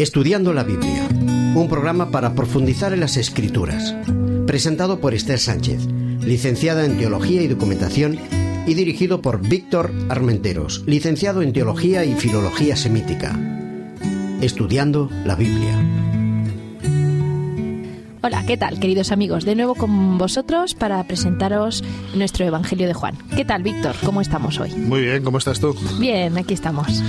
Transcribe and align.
Estudiando 0.00 0.54
la 0.54 0.64
Biblia, 0.64 1.06
un 1.54 1.66
programa 1.68 2.10
para 2.10 2.34
profundizar 2.34 2.94
en 2.94 3.00
las 3.00 3.18
escrituras, 3.18 3.94
presentado 4.46 4.98
por 4.98 5.12
Esther 5.12 5.38
Sánchez, 5.38 5.84
licenciada 6.22 6.86
en 6.86 6.96
Teología 6.96 7.42
y 7.42 7.48
Documentación, 7.48 8.18
y 8.66 8.72
dirigido 8.72 9.20
por 9.20 9.46
Víctor 9.46 9.92
Armenteros, 10.08 10.84
licenciado 10.86 11.42
en 11.42 11.52
Teología 11.52 12.06
y 12.06 12.14
Filología 12.14 12.76
Semítica. 12.76 13.38
Estudiando 14.40 15.10
la 15.26 15.34
Biblia. 15.34 15.76
Hola, 18.22 18.46
¿qué 18.46 18.56
tal, 18.56 18.80
queridos 18.80 19.12
amigos? 19.12 19.44
De 19.44 19.54
nuevo 19.54 19.74
con 19.74 20.16
vosotros 20.16 20.74
para 20.74 21.04
presentaros 21.04 21.84
nuestro 22.14 22.46
Evangelio 22.46 22.86
de 22.86 22.94
Juan. 22.94 23.18
¿Qué 23.36 23.44
tal, 23.44 23.62
Víctor? 23.62 23.94
¿Cómo 24.02 24.22
estamos 24.22 24.60
hoy? 24.60 24.70
Muy 24.70 25.02
bien, 25.02 25.22
¿cómo 25.22 25.36
estás 25.36 25.60
tú? 25.60 25.76
Bien, 25.98 26.38
aquí 26.38 26.54
estamos. 26.54 27.02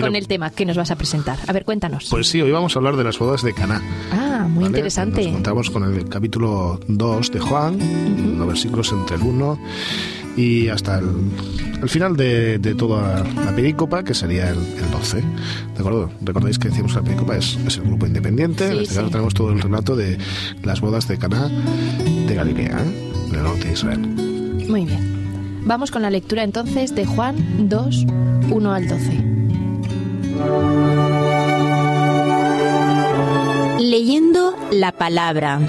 Con 0.00 0.16
el 0.16 0.28
tema 0.28 0.50
que 0.50 0.66
nos 0.66 0.76
vas 0.76 0.90
a 0.90 0.96
presentar. 0.96 1.38
A 1.46 1.52
ver, 1.52 1.64
cuéntanos. 1.64 2.08
Pues 2.10 2.28
sí, 2.28 2.40
hoy 2.40 2.50
vamos 2.50 2.74
a 2.76 2.78
hablar 2.78 2.96
de 2.96 3.04
las 3.04 3.18
bodas 3.18 3.42
de 3.42 3.52
Caná. 3.52 3.82
Ah, 4.12 4.46
muy 4.48 4.66
interesante. 4.66 5.22
Nos 5.22 5.28
encontramos 5.28 5.70
con 5.70 5.84
el 5.84 6.08
capítulo 6.08 6.80
2 6.88 7.32
de 7.32 7.40
Juan, 7.40 8.38
los 8.38 8.46
versículos 8.46 8.92
entre 8.92 9.16
el 9.16 9.22
1 9.22 9.58
y 10.36 10.68
hasta 10.68 10.98
el, 10.98 11.88
final 11.88 12.16
de, 12.16 12.58
toda 12.76 13.22
la 13.22 13.54
perícopa, 13.54 14.02
que 14.02 14.14
sería 14.14 14.50
el, 14.50 14.58
12. 14.90 15.18
¿De 15.18 15.24
acuerdo? 15.78 16.10
Recordáis 16.22 16.58
que 16.58 16.68
decíamos 16.68 16.92
que 16.92 16.98
la 16.98 17.04
perícopa 17.04 17.36
es, 17.36 17.56
el 17.76 17.84
grupo 17.84 18.06
independiente. 18.06 18.66
en 18.66 18.78
este 18.78 18.94
caso 18.94 19.10
tenemos 19.10 19.34
todo 19.34 19.52
el 19.52 19.60
relato 19.60 19.96
de 19.96 20.18
las 20.62 20.80
bodas 20.80 21.06
de 21.08 21.18
Caná 21.18 21.48
de 21.48 22.34
Galilea, 22.34 22.80
¿eh? 22.80 23.12
del 23.30 23.42
norte 23.42 23.68
de 23.68 23.72
Israel. 23.72 24.00
Muy 24.68 24.86
bien. 24.86 25.62
Vamos 25.66 25.90
con 25.90 26.02
la 26.02 26.10
lectura 26.10 26.42
entonces 26.42 26.94
de 26.94 27.06
Juan 27.06 27.68
2, 27.68 28.06
1 28.50 28.72
al 28.72 28.88
12. 28.88 29.33
Leyendo 33.78 34.56
la 34.70 34.92
palabra. 34.92 35.60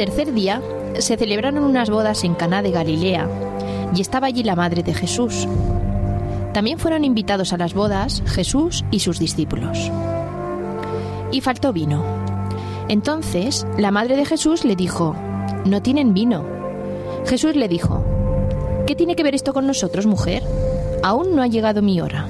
tercer 0.00 0.32
día 0.32 0.62
se 1.00 1.16
celebraron 1.16 1.62
unas 1.64 1.90
bodas 1.90 2.24
en 2.24 2.34
Caná 2.34 2.62
de 2.62 2.70
Galilea 2.70 3.28
y 3.94 4.00
estaba 4.00 4.26
allí 4.26 4.42
la 4.42 4.56
madre 4.56 4.82
de 4.82 4.94
Jesús. 4.94 5.46
También 6.52 6.78
fueron 6.78 7.04
invitados 7.04 7.52
a 7.52 7.56
las 7.56 7.74
bodas 7.74 8.22
Jesús 8.26 8.84
y 8.90 9.00
sus 9.00 9.18
discípulos. 9.18 9.90
Y 11.32 11.40
faltó 11.40 11.72
vino. 11.72 12.02
Entonces 12.88 13.66
la 13.78 13.90
madre 13.90 14.16
de 14.16 14.24
Jesús 14.24 14.64
le 14.64 14.76
dijo, 14.76 15.14
No 15.64 15.80
tienen 15.80 16.12
vino. 16.12 16.44
Jesús 17.26 17.54
le 17.54 17.68
dijo, 17.68 18.04
¿Qué 18.86 18.96
tiene 18.96 19.14
que 19.14 19.22
ver 19.22 19.34
esto 19.34 19.52
con 19.52 19.66
nosotros, 19.66 20.06
mujer? 20.06 20.42
Aún 21.02 21.36
no 21.36 21.42
ha 21.42 21.46
llegado 21.46 21.82
mi 21.82 22.00
hora. 22.00 22.26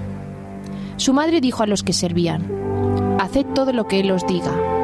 Su 0.96 1.14
madre 1.14 1.40
dijo 1.40 1.62
a 1.62 1.66
los 1.66 1.82
que 1.82 1.94
servían, 1.94 3.16
Haced 3.18 3.46
todo 3.54 3.72
lo 3.72 3.86
que 3.86 4.00
Él 4.00 4.10
os 4.10 4.26
diga. 4.26 4.79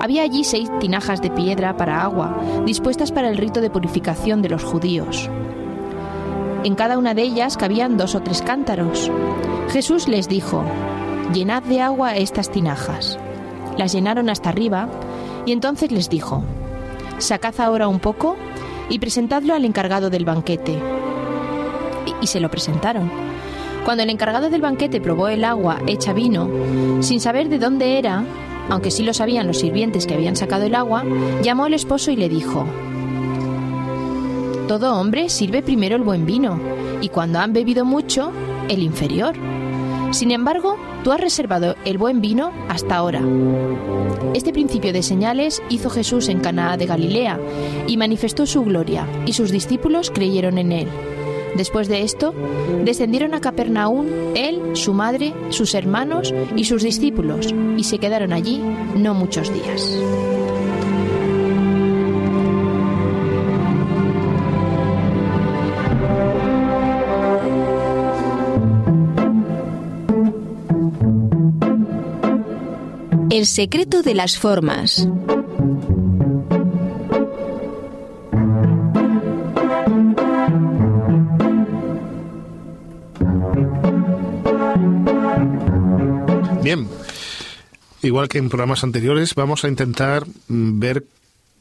Había 0.00 0.22
allí 0.22 0.44
seis 0.44 0.70
tinajas 0.78 1.20
de 1.20 1.30
piedra 1.30 1.76
para 1.76 2.02
agua, 2.02 2.40
dispuestas 2.64 3.10
para 3.10 3.28
el 3.28 3.36
rito 3.36 3.60
de 3.60 3.70
purificación 3.70 4.42
de 4.42 4.48
los 4.48 4.62
judíos. 4.62 5.28
En 6.64 6.74
cada 6.74 6.98
una 6.98 7.14
de 7.14 7.22
ellas 7.22 7.56
cabían 7.56 7.96
dos 7.96 8.14
o 8.14 8.20
tres 8.20 8.42
cántaros. 8.42 9.10
Jesús 9.70 10.08
les 10.08 10.28
dijo, 10.28 10.64
Llenad 11.32 11.62
de 11.64 11.80
agua 11.80 12.16
estas 12.16 12.50
tinajas. 12.50 13.18
Las 13.76 13.92
llenaron 13.92 14.30
hasta 14.30 14.48
arriba 14.48 14.88
y 15.46 15.52
entonces 15.52 15.92
les 15.92 16.08
dijo, 16.08 16.42
Sacad 17.18 17.60
ahora 17.60 17.88
un 17.88 17.98
poco 17.98 18.36
y 18.88 18.98
presentadlo 18.98 19.54
al 19.54 19.64
encargado 19.64 20.10
del 20.10 20.24
banquete. 20.24 20.78
Y, 22.20 22.26
se 22.26 22.40
lo 22.40 22.50
presentaron. 22.50 23.10
Cuando 23.84 24.02
el 24.02 24.10
encargado 24.10 24.50
del 24.50 24.60
banquete 24.60 25.00
probó 25.00 25.28
el 25.28 25.44
agua 25.44 25.78
hecha 25.86 26.12
vino, 26.12 26.48
sin 27.00 27.20
saber 27.20 27.48
de 27.48 27.58
dónde 27.58 27.98
era, 27.98 28.24
aunque 28.68 28.90
sí 28.90 29.02
lo 29.02 29.14
sabían 29.14 29.46
los 29.46 29.58
sirvientes 29.58 30.06
que 30.06 30.14
habían 30.14 30.36
sacado 30.36 30.64
el 30.64 30.74
agua, 30.74 31.04
llamó 31.42 31.64
al 31.64 31.74
esposo 31.74 32.10
y 32.10 32.16
le 32.16 32.28
dijo, 32.28 32.66
Todo 34.66 34.94
hombre 34.98 35.28
sirve 35.28 35.62
primero 35.62 35.96
el 35.96 36.02
buen 36.02 36.26
vino, 36.26 36.60
y 37.00 37.08
cuando 37.08 37.38
han 37.38 37.52
bebido 37.52 37.84
mucho, 37.84 38.32
el 38.68 38.82
inferior. 38.82 39.34
Sin 40.10 40.30
embargo, 40.30 40.76
tú 41.04 41.12
has 41.12 41.20
reservado 41.20 41.76
el 41.84 41.98
buen 41.98 42.20
vino 42.20 42.52
hasta 42.68 42.96
ahora. 42.96 43.22
Este 44.34 44.52
principio 44.52 44.92
de 44.92 45.02
señales 45.02 45.62
hizo 45.68 45.90
Jesús 45.90 46.28
en 46.28 46.40
Canaá 46.40 46.76
de 46.76 46.86
Galilea 46.86 47.38
y 47.86 47.96
manifestó 47.96 48.46
su 48.46 48.62
gloria, 48.64 49.06
y 49.26 49.32
sus 49.32 49.50
discípulos 49.50 50.10
creyeron 50.10 50.58
en 50.58 50.72
él. 50.72 50.88
Después 51.56 51.88
de 51.88 52.02
esto, 52.02 52.34
descendieron 52.84 53.34
a 53.34 53.40
Capernaum 53.40 54.06
él, 54.34 54.76
su 54.76 54.92
madre, 54.94 55.32
sus 55.50 55.74
hermanos 55.74 56.32
y 56.56 56.64
sus 56.64 56.82
discípulos, 56.82 57.54
y 57.76 57.84
se 57.84 57.98
quedaron 57.98 58.32
allí 58.32 58.62
no 58.96 59.14
muchos 59.14 59.52
días. 59.52 59.98
El 73.30 73.46
secreto 73.46 74.02
de 74.02 74.14
las 74.14 74.36
formas. 74.36 75.06
Igual 88.18 88.28
que 88.28 88.38
en 88.38 88.48
programas 88.48 88.82
anteriores, 88.82 89.36
vamos 89.36 89.64
a 89.64 89.68
intentar 89.68 90.26
mm, 90.48 90.80
ver 90.80 91.04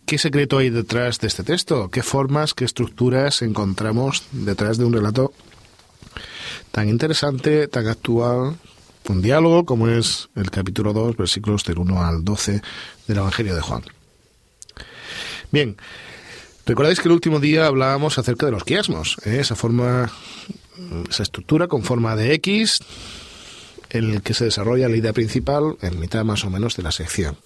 qué 0.07 0.17
secreto 0.17 0.57
hay 0.57 0.71
detrás 0.71 1.19
de 1.19 1.27
este 1.27 1.43
texto, 1.43 1.91
qué 1.91 2.01
formas, 2.01 2.55
qué 2.55 2.65
estructuras 2.65 3.43
encontramos 3.43 4.23
detrás 4.31 4.79
de 4.79 4.85
un 4.85 4.93
relato 4.93 5.33
tan 6.71 6.89
interesante, 6.89 7.67
tan 7.67 7.85
actual, 7.87 8.57
un 9.07 9.21
diálogo 9.21 9.65
como 9.65 9.87
es 9.87 10.29
el 10.35 10.49
capítulo 10.49 10.93
2, 10.93 11.15
versículos 11.15 11.63
del 11.63 11.77
1 11.77 12.03
al 12.03 12.25
12 12.25 12.63
del 13.07 13.17
Evangelio 13.17 13.53
de 13.53 13.61
Juan. 13.61 13.83
Bien, 15.51 15.77
recordáis 16.65 16.99
que 16.99 17.07
el 17.07 17.13
último 17.13 17.39
día 17.39 17.67
hablábamos 17.67 18.17
acerca 18.17 18.47
de 18.47 18.53
los 18.53 18.63
quiasmos, 18.63 19.17
¿eh? 19.25 19.41
esa 19.41 19.53
forma, 19.55 20.11
esa 21.07 21.21
estructura 21.21 21.67
con 21.67 21.83
forma 21.83 22.15
de 22.15 22.33
X, 22.33 22.79
en 23.89 24.11
el 24.11 24.21
que 24.21 24.33
se 24.33 24.45
desarrolla 24.45 24.89
la 24.89 24.97
idea 24.97 25.13
principal 25.13 25.77
en 25.81 25.99
mitad 25.99 26.23
más 26.23 26.43
o 26.45 26.49
menos 26.49 26.75
de 26.75 26.83
la 26.83 26.91
sección. 26.91 27.37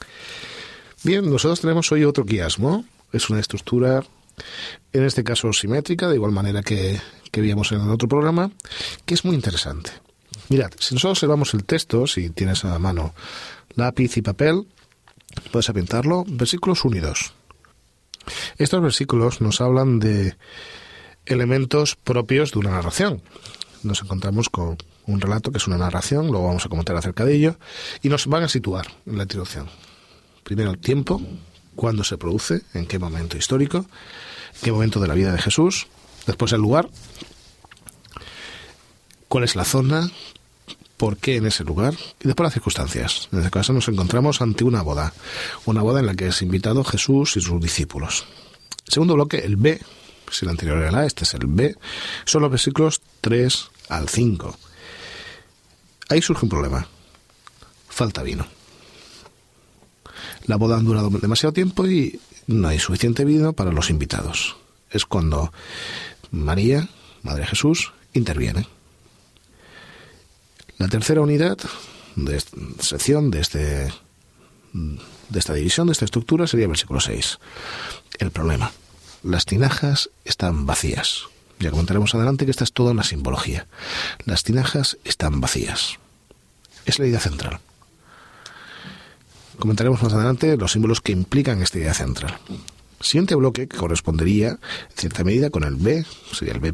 Bien, 1.04 1.30
nosotros 1.30 1.62
tenemos 1.62 1.92
hoy 1.92 2.04
otro 2.04 2.26
quiasmo. 2.26 2.86
Es 3.12 3.30
una 3.30 3.40
estructura, 3.40 4.04
en 4.94 5.04
este 5.04 5.24
caso 5.24 5.52
simétrica, 5.54 6.08
de 6.08 6.16
igual 6.16 6.32
manera 6.32 6.62
que, 6.62 7.00
que 7.32 7.42
vimos 7.42 7.72
en 7.72 7.82
el 7.82 7.90
otro 7.90 8.08
programa, 8.08 8.52
que 9.06 9.14
es 9.14 9.26
muy 9.26 9.36
interesante. 9.36 9.92
Mirad, 10.50 10.72
si 10.80 10.96
nosotros 10.96 11.18
observamos 11.18 11.54
el 11.54 11.64
texto, 11.64 12.08
si 12.08 12.30
tienes 12.30 12.64
a 12.66 12.78
mano 12.80 13.14
lápiz 13.76 14.18
y 14.18 14.22
papel, 14.22 14.68
puedes 15.52 15.70
apuntarlo, 15.70 16.24
versículos 16.28 16.86
unidos. 16.86 17.34
Estos 18.58 18.82
versículos 18.82 19.42
nos 19.42 19.62
hablan 19.62 20.00
de 20.00 20.36
elementos 21.26 21.96
propios 21.96 22.52
de 22.52 22.60
una 22.60 22.72
narración. 22.72 23.22
Nos 23.84 24.02
encontramos 24.02 24.50
con 24.50 24.78
un 25.08 25.22
relato 25.22 25.52
que 25.52 25.58
es 25.58 25.68
una 25.68 25.78
narración, 25.78 26.28
luego 26.28 26.48
vamos 26.48 26.66
a 26.66 26.70
comentar 26.70 26.96
acerca 26.96 27.26
de 27.26 27.36
ello, 27.36 27.58
y 28.02 28.10
nos 28.10 28.28
van 28.28 28.44
a 28.44 28.50
situar 28.50 28.88
en 29.06 29.18
la 29.18 29.24
introducción. 29.24 29.68
Primero 30.44 30.72
el 30.72 30.80
tiempo, 30.80 31.22
cuándo 31.76 32.04
se 32.04 32.18
produce, 32.18 32.62
en 32.74 32.86
qué 32.86 33.00
momento 33.00 33.38
histórico, 33.38 33.86
qué 34.62 34.72
momento 34.72 35.00
de 35.00 35.08
la 35.08 35.14
vida 35.14 35.32
de 35.32 35.42
Jesús, 35.42 35.88
después 36.26 36.52
el 36.54 36.62
lugar, 36.62 36.90
cuál 39.28 39.44
es 39.44 39.56
la 39.56 39.66
zona, 39.66 40.12
por 40.98 41.18
qué 41.18 41.38
en 41.38 41.48
ese 41.48 41.64
lugar 41.64 41.96
y 42.20 42.28
después 42.28 42.46
las 42.46 42.54
circunstancias. 42.54 43.28
En 43.32 43.40
este 43.40 43.50
caso 43.50 43.74
nos 43.74 43.88
encontramos 43.88 44.40
ante 44.40 44.64
una 44.64 44.84
boda, 44.84 45.14
una 45.66 45.82
boda 45.82 46.00
en 46.00 46.06
la 46.06 46.14
que 46.14 46.28
es 46.28 46.42
invitado 46.44 46.84
Jesús 46.84 47.38
y 47.38 47.42
sus 47.42 47.60
discípulos. 47.60 48.28
Segundo 48.88 49.16
bloque, 49.16 49.40
el 49.40 49.56
B, 49.56 49.82
si 50.30 50.46
el 50.46 50.52
anterior 50.52 50.78
era 50.78 50.90
el 50.90 50.96
A, 50.96 51.06
este 51.06 51.24
es 51.24 51.34
el 51.34 51.48
B, 51.48 51.76
son 52.26 52.44
los 52.44 52.52
versículos 52.52 53.02
3 53.22 53.70
al 53.90 54.10
5. 54.10 54.58
Ahí 56.12 56.22
surge 56.22 56.46
un 56.46 56.50
problema. 56.50 56.86
Falta 57.88 58.22
vino. 58.22 58.46
La 60.46 60.58
boda 60.58 60.76
ha 60.76 60.82
durado 60.82 61.10
demasiado 61.10 61.54
tiempo 61.54 61.88
y 61.88 62.20
no 62.48 62.68
hay 62.68 62.80
suficiente 62.80 63.24
vino 63.24 63.54
para 63.54 63.72
los 63.72 63.90
invitados. 63.90 64.58
Es 64.90 65.06
cuando 65.06 65.54
María, 66.30 66.90
Madre 67.24 67.46
Jesús, 67.46 67.94
interviene. 68.12 68.68
La 70.78 70.90
tercera 70.90 71.22
unidad 71.22 71.58
de 72.18 72.44
sección, 72.80 73.32
de, 73.32 73.40
este, 73.40 73.94
de 74.74 75.40
esta 75.40 75.54
división, 75.54 75.88
de 75.88 75.94
esta 75.94 76.04
estructura, 76.04 76.46
sería 76.46 76.66
el 76.66 76.72
versículo 76.72 77.00
6. 77.00 77.40
El 78.20 78.32
problema. 78.32 78.74
Las 79.24 79.46
tinajas 79.46 80.10
están 80.26 80.66
vacías. 80.66 81.30
Ya 81.62 81.70
comentaremos 81.70 82.16
adelante 82.16 82.46
que 82.46 82.52
esta 82.52 82.64
es 82.64 82.74
toda 82.74 82.92
una 82.92 83.04
simbología. 83.04 83.68
Las 84.26 84.44
tinajas 84.44 84.98
están 85.04 85.42
vacías. 85.42 86.00
Es 86.86 86.98
la 86.98 87.06
idea 87.06 87.20
central. 87.20 87.60
Comentaremos 89.60 90.02
más 90.02 90.12
adelante 90.12 90.58
los 90.58 90.72
símbolos 90.72 91.02
que 91.02 91.12
implican 91.12 91.62
esta 91.62 91.78
idea 91.78 91.94
central. 91.94 92.40
Siguiente 93.00 93.36
bloque 93.36 93.68
que 93.68 93.78
correspondería 93.78 94.50
en 94.50 94.60
cierta 94.98 95.24
medida 95.24 95.52
con 95.52 95.64
el 95.64 95.76
B, 95.76 96.04
sería 96.34 96.56
el 96.56 96.60
B', 96.60 96.74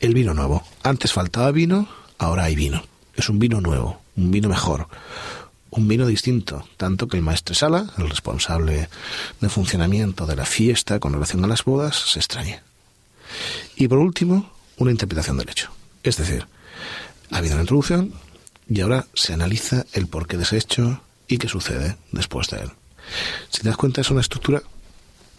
el 0.00 0.14
vino 0.14 0.32
nuevo. 0.32 0.64
Antes 0.82 1.12
faltaba 1.12 1.50
vino, 1.50 1.88
ahora 2.16 2.44
hay 2.44 2.54
vino. 2.54 2.82
Es 3.14 3.28
un 3.28 3.38
vino 3.38 3.60
nuevo, 3.60 4.00
un 4.16 4.30
vino 4.30 4.48
mejor, 4.48 4.88
un 5.68 5.86
vino 5.86 6.06
distinto, 6.06 6.66
tanto 6.78 7.08
que 7.08 7.18
el 7.18 7.22
maestro 7.22 7.54
Sala, 7.54 7.92
el 7.98 8.08
responsable 8.08 8.88
de 9.40 9.48
funcionamiento 9.50 10.24
de 10.24 10.36
la 10.36 10.46
fiesta 10.46 10.98
con 10.98 11.12
relación 11.12 11.44
a 11.44 11.48
las 11.48 11.64
bodas, 11.64 11.96
se 12.12 12.18
extraña. 12.18 12.62
Y 13.76 13.88
por 13.88 13.98
último, 13.98 14.50
una 14.76 14.90
interpretación 14.90 15.38
del 15.38 15.48
hecho. 15.48 15.70
Es 16.02 16.16
decir, 16.16 16.46
ha 17.30 17.38
habido 17.38 17.54
una 17.54 17.62
introducción 17.62 18.12
y 18.68 18.80
ahora 18.80 19.06
se 19.14 19.32
analiza 19.32 19.84
el 19.92 20.06
porqué 20.06 20.36
de 20.36 20.44
ese 20.44 20.58
hecho 20.58 21.00
y 21.28 21.38
qué 21.38 21.48
sucede 21.48 21.96
después 22.10 22.48
de 22.48 22.60
él. 22.60 22.70
Si 23.50 23.62
te 23.62 23.68
das 23.68 23.76
cuenta, 23.76 24.00
es 24.00 24.10
una 24.10 24.20
estructura, 24.20 24.62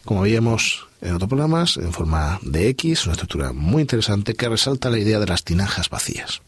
como 0.06 0.22
veíamos 0.22 0.88
en 1.02 1.16
otros 1.16 1.30
programas, 1.30 1.78
en 1.78 1.92
forma 1.94 2.40
de 2.42 2.70
X, 2.70 3.06
una 3.06 3.14
estructura 3.14 3.54
muy 3.54 3.82
interesante 3.82 4.36
que 4.36 4.50
resalta 4.50 4.90
la 4.90 5.00
idea 5.00 5.20
de 5.20 5.28
las 5.28 5.44
tinajas 5.44 5.90
vacías. 5.90 6.42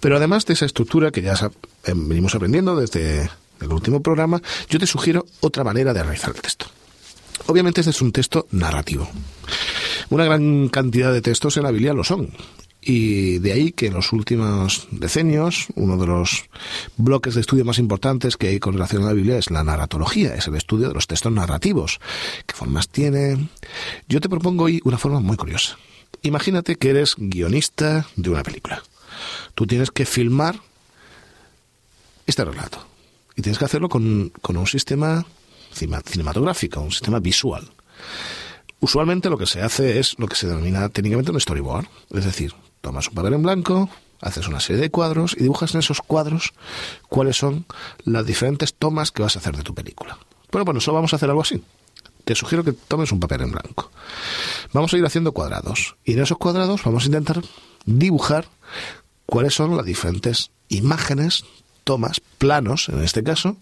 Pero 0.00 0.16
además 0.16 0.46
de 0.46 0.54
esa 0.54 0.66
estructura 0.66 1.10
que 1.10 1.22
ya 1.22 1.34
eh, 1.34 1.92
venimos 1.94 2.34
aprendiendo 2.34 2.76
desde 2.76 3.30
el 3.60 3.72
último 3.72 4.02
programa, 4.02 4.42
yo 4.68 4.78
te 4.78 4.86
sugiero 4.86 5.26
otra 5.40 5.64
manera 5.64 5.92
de 5.92 6.00
analizar 6.00 6.34
el 6.34 6.42
texto. 6.42 6.66
Obviamente 7.46 7.80
este 7.80 7.90
es 7.90 8.02
un 8.02 8.12
texto 8.12 8.46
narrativo. 8.50 9.08
Una 10.10 10.24
gran 10.24 10.68
cantidad 10.68 11.12
de 11.12 11.22
textos 11.22 11.56
en 11.56 11.64
la 11.64 11.70
Biblia 11.70 11.92
lo 11.92 12.04
son. 12.04 12.30
Y 12.80 13.40
de 13.40 13.52
ahí 13.52 13.72
que 13.72 13.88
en 13.88 13.94
los 13.94 14.12
últimos 14.12 14.86
decenios, 14.92 15.66
uno 15.74 15.96
de 15.96 16.06
los 16.06 16.44
bloques 16.96 17.34
de 17.34 17.40
estudio 17.40 17.64
más 17.64 17.80
importantes 17.80 18.36
que 18.36 18.46
hay 18.46 18.60
con 18.60 18.74
relación 18.74 19.02
a 19.02 19.06
la 19.06 19.12
Biblia 19.12 19.38
es 19.38 19.50
la 19.50 19.64
narratología, 19.64 20.36
es 20.36 20.46
el 20.46 20.54
estudio 20.54 20.86
de 20.86 20.94
los 20.94 21.08
textos 21.08 21.32
narrativos. 21.32 21.98
¿Qué 22.46 22.54
formas 22.54 22.88
tiene? 22.88 23.48
Yo 24.08 24.20
te 24.20 24.28
propongo 24.28 24.64
hoy 24.64 24.80
una 24.84 24.98
forma 24.98 25.18
muy 25.18 25.36
curiosa. 25.36 25.76
Imagínate 26.22 26.76
que 26.76 26.90
eres 26.90 27.14
guionista 27.18 28.06
de 28.14 28.30
una 28.30 28.44
película. 28.44 28.80
Tú 29.56 29.66
tienes 29.66 29.90
que 29.90 30.06
filmar 30.06 30.60
este 32.24 32.44
relato. 32.44 32.86
Y 33.34 33.42
tienes 33.42 33.58
que 33.58 33.64
hacerlo 33.64 33.88
con, 33.88 34.30
con 34.40 34.56
un 34.56 34.66
sistema 34.66 35.26
cinematográfico, 35.72 36.80
un 36.80 36.92
sistema 36.92 37.18
visual. 37.18 37.68
Usualmente 38.80 39.30
lo 39.30 39.38
que 39.38 39.46
se 39.46 39.62
hace 39.62 39.98
es 39.98 40.18
lo 40.18 40.26
que 40.26 40.36
se 40.36 40.46
denomina 40.46 40.88
técnicamente 40.88 41.32
un 41.32 41.40
storyboard. 41.40 41.86
Es 42.10 42.24
decir, 42.24 42.54
tomas 42.80 43.08
un 43.08 43.14
papel 43.14 43.34
en 43.34 43.42
blanco, 43.42 43.88
haces 44.20 44.48
una 44.48 44.60
serie 44.60 44.82
de 44.82 44.90
cuadros 44.90 45.34
y 45.36 45.42
dibujas 45.42 45.74
en 45.74 45.80
esos 45.80 46.00
cuadros 46.00 46.52
cuáles 47.08 47.36
son 47.36 47.66
las 48.04 48.26
diferentes 48.26 48.74
tomas 48.74 49.12
que 49.12 49.22
vas 49.22 49.36
a 49.36 49.38
hacer 49.38 49.56
de 49.56 49.62
tu 49.62 49.74
película. 49.74 50.18
Bueno, 50.52 50.64
bueno, 50.64 50.80
solo 50.80 50.96
vamos 50.96 51.12
a 51.12 51.16
hacer 51.16 51.28
algo 51.28 51.42
así. 51.42 51.62
Te 52.24 52.34
sugiero 52.34 52.64
que 52.64 52.72
tomes 52.72 53.12
un 53.12 53.20
papel 53.20 53.42
en 53.42 53.52
blanco. 53.52 53.90
Vamos 54.72 54.92
a 54.92 54.98
ir 54.98 55.06
haciendo 55.06 55.32
cuadrados. 55.32 55.96
Y 56.04 56.14
en 56.14 56.22
esos 56.22 56.38
cuadrados 56.38 56.82
vamos 56.84 57.04
a 57.04 57.06
intentar 57.06 57.40
dibujar 57.84 58.48
cuáles 59.26 59.54
son 59.54 59.76
las 59.76 59.86
diferentes 59.86 60.50
imágenes, 60.68 61.44
tomas, 61.84 62.20
planos, 62.38 62.88
en 62.88 63.02
este 63.02 63.22
caso, 63.22 63.56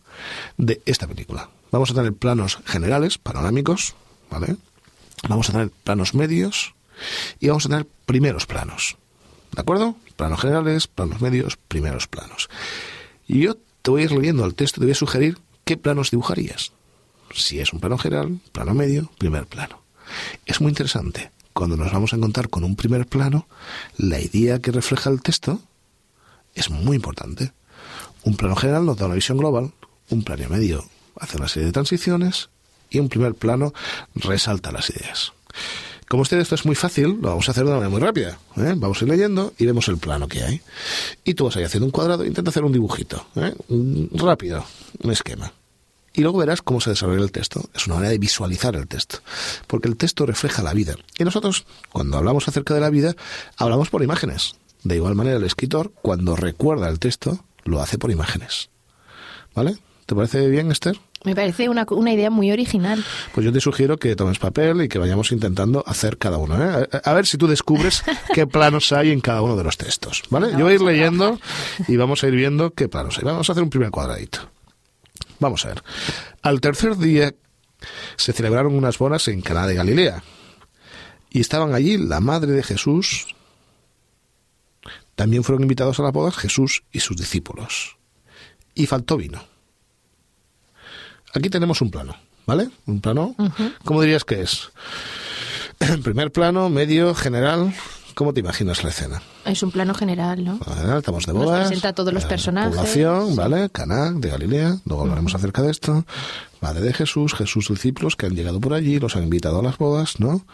de 0.56 0.80
esta 0.86 1.06
película. 1.06 1.50
Vamos 1.70 1.90
a 1.90 1.94
tener 1.94 2.14
planos 2.14 2.58
generales, 2.64 3.18
panorámicos, 3.18 3.94
¿vale? 4.30 4.56
Vamos 5.28 5.48
a 5.48 5.52
tener 5.52 5.70
planos 5.70 6.14
medios 6.14 6.74
y 7.40 7.48
vamos 7.48 7.66
a 7.66 7.68
tener 7.68 7.86
primeros 8.06 8.46
planos. 8.46 8.96
¿De 9.52 9.60
acuerdo? 9.60 9.96
Planos 10.16 10.40
generales, 10.40 10.86
planos 10.86 11.20
medios, 11.20 11.56
primeros 11.56 12.06
planos. 12.06 12.48
Y 13.26 13.40
yo 13.40 13.56
te 13.82 13.90
voy 13.90 14.02
a 14.02 14.04
ir 14.04 14.12
leyendo 14.12 14.44
el 14.44 14.54
texto 14.54 14.78
y 14.78 14.80
te 14.80 14.86
voy 14.86 14.92
a 14.92 14.96
sugerir 14.96 15.38
qué 15.64 15.76
planos 15.76 16.10
dibujarías. 16.10 16.72
Si 17.32 17.60
es 17.60 17.72
un 17.72 17.80
plano 17.80 17.98
general, 17.98 18.38
plano 18.52 18.74
medio, 18.74 19.10
primer 19.18 19.46
plano. 19.46 19.82
Es 20.46 20.60
muy 20.60 20.70
interesante. 20.70 21.30
Cuando 21.52 21.76
nos 21.76 21.92
vamos 21.92 22.12
a 22.12 22.16
encontrar 22.16 22.48
con 22.48 22.64
un 22.64 22.76
primer 22.76 23.06
plano, 23.06 23.46
la 23.96 24.20
idea 24.20 24.58
que 24.58 24.72
refleja 24.72 25.10
el 25.10 25.22
texto 25.22 25.60
es 26.54 26.70
muy 26.70 26.96
importante. 26.96 27.52
Un 28.24 28.36
plano 28.36 28.56
general 28.56 28.86
nos 28.86 28.96
da 28.96 29.06
una 29.06 29.14
visión 29.14 29.38
global, 29.38 29.72
un 30.10 30.22
plano 30.22 30.48
medio 30.48 30.84
hace 31.18 31.36
una 31.36 31.48
serie 31.48 31.66
de 31.66 31.72
transiciones 31.72 32.50
y 32.94 33.00
un 33.00 33.08
primer 33.08 33.34
plano 33.34 33.74
resalta 34.14 34.72
las 34.72 34.90
ideas. 34.90 35.32
Como 36.08 36.22
usted 36.22 36.38
esto 36.38 36.54
es 36.54 36.64
muy 36.66 36.74
fácil, 36.74 37.18
lo 37.20 37.30
vamos 37.30 37.48
a 37.48 37.52
hacer 37.52 37.64
de 37.64 37.70
una 37.70 37.78
manera 37.78 37.90
muy 37.90 38.00
rápida. 38.00 38.38
¿eh? 38.56 38.74
Vamos 38.76 39.00
a 39.00 39.04
ir 39.04 39.10
leyendo 39.10 39.52
y 39.58 39.66
vemos 39.66 39.88
el 39.88 39.96
plano 39.96 40.28
que 40.28 40.42
hay. 40.42 40.60
Y 41.24 41.34
tú 41.34 41.44
vas 41.46 41.56
a 41.56 41.60
ir 41.60 41.66
haciendo 41.66 41.86
un 41.86 41.92
cuadrado, 41.92 42.24
intenta 42.24 42.50
hacer 42.50 42.64
un 42.64 42.72
dibujito, 42.72 43.26
¿eh? 43.36 43.54
rápido, 44.12 44.64
un 45.02 45.10
esquema. 45.10 45.52
Y 46.12 46.20
luego 46.20 46.38
verás 46.38 46.62
cómo 46.62 46.80
se 46.80 46.90
desarrolla 46.90 47.22
el 47.22 47.32
texto. 47.32 47.68
Es 47.74 47.86
una 47.86 47.96
manera 47.96 48.12
de 48.12 48.18
visualizar 48.18 48.76
el 48.76 48.86
texto. 48.86 49.18
Porque 49.66 49.88
el 49.88 49.96
texto 49.96 50.24
refleja 50.26 50.62
la 50.62 50.72
vida. 50.72 50.94
Y 51.18 51.24
nosotros, 51.24 51.66
cuando 51.90 52.16
hablamos 52.16 52.46
acerca 52.46 52.72
de 52.72 52.80
la 52.80 52.90
vida, 52.90 53.16
hablamos 53.56 53.90
por 53.90 54.02
imágenes. 54.04 54.54
De 54.84 54.94
igual 54.94 55.16
manera, 55.16 55.38
el 55.38 55.44
escritor, 55.44 55.92
cuando 56.02 56.36
recuerda 56.36 56.88
el 56.88 57.00
texto, 57.00 57.44
lo 57.64 57.80
hace 57.80 57.98
por 57.98 58.12
imágenes. 58.12 58.70
¿Vale? 59.56 59.76
¿Te 60.06 60.14
parece 60.14 60.46
bien, 60.48 60.70
Esther? 60.70 61.00
Me 61.24 61.34
parece 61.34 61.70
una, 61.70 61.86
una, 61.90 62.12
idea 62.12 62.28
muy 62.28 62.52
original. 62.52 63.02
Pues 63.32 63.46
yo 63.46 63.52
te 63.52 63.60
sugiero 63.60 63.96
que 63.96 64.14
tomes 64.14 64.38
papel 64.38 64.82
y 64.82 64.88
que 64.88 64.98
vayamos 64.98 65.32
intentando 65.32 65.82
hacer 65.86 66.18
cada 66.18 66.36
uno. 66.36 66.56
¿eh? 66.62 66.88
A 67.02 67.12
ver 67.14 67.26
si 67.26 67.38
tú 67.38 67.46
descubres 67.46 68.04
qué 68.34 68.46
planos 68.46 68.92
hay 68.92 69.10
en 69.10 69.20
cada 69.20 69.40
uno 69.40 69.56
de 69.56 69.64
los 69.64 69.78
textos. 69.78 70.22
¿vale? 70.28 70.52
yo 70.52 70.64
voy 70.64 70.72
a 70.72 70.74
ir 70.74 70.82
leyendo 70.82 71.40
y 71.88 71.96
vamos 71.96 72.22
a 72.22 72.28
ir 72.28 72.34
viendo 72.34 72.72
qué 72.72 72.88
planos 72.88 73.16
hay. 73.16 73.24
Vamos 73.24 73.48
a 73.48 73.52
hacer 73.52 73.64
un 73.64 73.70
primer 73.70 73.90
cuadradito. 73.90 74.40
Vamos 75.40 75.64
a 75.64 75.68
ver. 75.68 75.82
Al 76.42 76.60
tercer 76.60 76.98
día 76.98 77.34
se 78.16 78.32
celebraron 78.34 78.74
unas 78.74 78.98
bodas 78.98 79.26
en 79.28 79.40
Caná 79.40 79.66
de 79.66 79.74
Galilea. 79.74 80.22
Y 81.30 81.40
estaban 81.40 81.74
allí 81.74 81.96
la 81.96 82.20
madre 82.20 82.52
de 82.52 82.62
Jesús. 82.62 83.34
También 85.14 85.42
fueron 85.42 85.62
invitados 85.62 85.98
a 86.00 86.02
las 86.02 86.12
bodas 86.12 86.36
Jesús 86.36 86.84
y 86.92 87.00
sus 87.00 87.16
discípulos. 87.16 87.96
Y 88.74 88.86
faltó 88.86 89.16
vino. 89.16 89.53
Aquí 91.34 91.50
tenemos 91.50 91.80
un 91.82 91.90
plano, 91.90 92.14
¿vale? 92.46 92.70
Un 92.86 93.00
plano. 93.00 93.34
¿Cómo 93.84 94.00
dirías 94.00 94.24
que 94.24 94.40
es? 94.40 94.70
Primer 96.04 96.30
plano, 96.30 96.70
medio, 96.70 97.14
general. 97.14 97.74
¿Cómo 98.14 98.32
te 98.32 98.38
imaginas 98.38 98.84
la 98.84 98.90
escena? 98.90 99.20
Es 99.44 99.60
un 99.64 99.72
plano 99.72 99.92
general, 99.92 100.44
¿no? 100.44 100.60
General, 100.60 100.98
estamos 100.98 101.26
de 101.26 101.32
bodas. 101.32 101.58
Nos 101.58 101.66
presenta 101.66 101.88
a 101.88 101.92
todos 101.92 102.14
los 102.14 102.24
personajes. 102.24 102.76
Población, 102.76 103.34
¿vale? 103.34 103.68
Caná, 103.70 104.12
de 104.12 104.30
Galilea. 104.30 104.76
Luego 104.84 105.02
hablaremos 105.02 105.34
acerca 105.34 105.62
de 105.62 105.72
esto. 105.72 106.04
Madre 106.60 106.82
de 106.82 106.92
Jesús, 106.92 107.34
Jesús 107.34 107.68
discípulos 107.68 108.14
que 108.14 108.26
han 108.26 108.36
llegado 108.36 108.60
por 108.60 108.72
allí, 108.72 109.00
los 109.00 109.16
han 109.16 109.24
invitado 109.24 109.58
a 109.58 109.62
las 109.64 109.76
bodas, 109.76 110.20
¿no? 110.20 110.46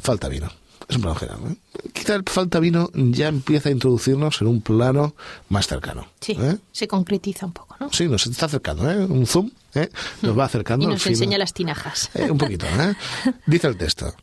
Falta 0.00 0.28
vino. 0.28 0.50
Es 0.92 0.96
un 0.96 1.02
plano 1.02 1.18
general. 1.18 1.40
¿eh? 1.52 1.90
Quizá 1.94 2.14
el 2.16 2.24
falta 2.26 2.60
vino 2.60 2.90
ya 2.94 3.28
empieza 3.28 3.70
a 3.70 3.72
introducirnos 3.72 4.42
en 4.42 4.46
un 4.46 4.60
plano 4.60 5.14
más 5.48 5.66
cercano. 5.66 6.06
Sí, 6.20 6.36
¿eh? 6.38 6.58
se 6.70 6.86
concretiza 6.86 7.46
un 7.46 7.52
poco, 7.52 7.76
¿no? 7.80 7.90
Sí, 7.90 8.08
nos 8.08 8.26
está 8.26 8.44
acercando, 8.46 8.90
¿eh? 8.90 8.98
Un 8.98 9.26
zoom, 9.26 9.50
¿eh? 9.74 9.88
Nos 10.20 10.38
va 10.38 10.44
acercando. 10.44 10.84
Y 10.84 10.88
nos 10.88 11.06
enseña 11.06 11.38
las 11.38 11.54
tinajas. 11.54 12.10
Un 12.28 12.36
poquito, 12.36 12.66
¿eh? 12.66 12.94
Dice 13.46 13.68
el 13.68 13.78
texto. 13.78 14.14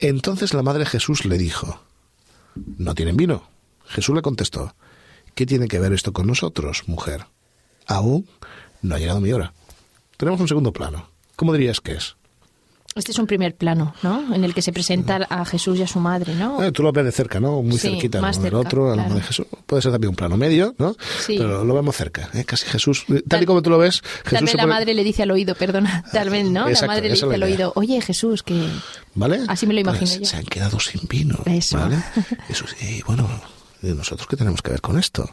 Entonces 0.00 0.54
la 0.54 0.62
madre 0.62 0.86
Jesús 0.86 1.26
le 1.26 1.36
dijo, 1.36 1.78
¿no 2.54 2.94
tienen 2.94 3.16
vino? 3.16 3.42
Jesús 3.84 4.14
le 4.14 4.22
contestó, 4.22 4.74
¿qué 5.34 5.44
tiene 5.44 5.68
que 5.68 5.78
ver 5.78 5.92
esto 5.92 6.14
con 6.14 6.26
nosotros, 6.26 6.84
mujer? 6.86 7.26
Aún 7.86 8.26
no 8.80 8.94
ha 8.94 8.98
llegado 8.98 9.20
mi 9.20 9.32
hora. 9.32 9.52
Tenemos 10.16 10.40
un 10.40 10.48
segundo 10.48 10.72
plano. 10.72 11.10
¿Cómo 11.36 11.52
dirías 11.52 11.82
que 11.82 11.92
es? 11.92 12.16
Este 12.94 13.12
es 13.12 13.18
un 13.18 13.26
primer 13.28 13.54
plano, 13.54 13.94
¿no? 14.02 14.34
En 14.34 14.42
el 14.42 14.54
que 14.54 14.60
se 14.62 14.72
presenta 14.72 15.24
a 15.30 15.44
Jesús 15.44 15.78
y 15.78 15.82
a 15.82 15.86
su 15.86 16.00
madre, 16.00 16.34
¿no? 16.34 16.60
Eh, 16.64 16.72
tú 16.72 16.82
lo 16.82 16.90
ves 16.90 17.04
de 17.04 17.12
cerca, 17.12 17.38
¿no? 17.38 17.62
Muy 17.62 17.78
Sí, 17.78 17.90
cerquita. 17.90 18.20
más 18.20 18.38
¿no? 18.38 18.44
El 18.46 18.50
cerca, 18.50 18.58
otro, 18.66 18.92
claro. 18.94 19.14
de 19.14 19.20
Jesús. 19.22 19.46
Puede 19.66 19.82
ser 19.82 19.92
también 19.92 20.08
un 20.08 20.16
plano 20.16 20.36
medio, 20.36 20.74
¿no? 20.78 20.96
Sí. 21.24 21.36
Pero 21.38 21.64
lo 21.64 21.74
vemos 21.74 21.94
cerca, 21.94 22.28
¿eh? 22.34 22.44
Casi 22.44 22.66
Jesús. 22.66 23.04
Tal, 23.06 23.22
Tal- 23.22 23.42
y 23.42 23.46
como 23.46 23.62
tú 23.62 23.70
lo 23.70 23.78
ves, 23.78 24.00
Jesús 24.02 24.30
Tal 24.32 24.44
vez 24.44 24.54
la 24.54 24.62
pone- 24.64 24.74
madre 24.74 24.94
le 24.94 25.04
dice 25.04 25.22
al 25.22 25.30
oído, 25.30 25.54
perdona, 25.54 26.02
tal 26.12 26.30
vez, 26.30 26.44
¿no? 26.46 26.62
Exacto, 26.68 26.86
la 26.86 26.92
madre 26.94 27.08
le 27.08 27.14
dice 27.14 27.26
al 27.32 27.42
oído, 27.42 27.72
oye 27.76 28.00
Jesús, 28.00 28.42
que... 28.42 28.68
¿Vale? 29.14 29.40
Así 29.46 29.66
me 29.66 29.74
lo 29.74 29.82
Pues 29.84 30.00
imagino 30.00 30.20
yo. 30.24 30.26
Se 30.30 30.36
han 30.36 30.44
quedado 30.46 30.80
sin 30.80 31.00
vino. 31.08 31.38
Eso. 31.44 31.76
¿vale? 31.76 31.96
Eso 32.48 32.64
sí, 32.66 33.00
bueno. 33.06 33.28
¿Y 33.82 33.88
nosotros 33.88 34.26
qué 34.26 34.36
tenemos 34.36 34.60
que 34.60 34.72
ver 34.72 34.80
con 34.80 34.98
esto? 34.98 35.30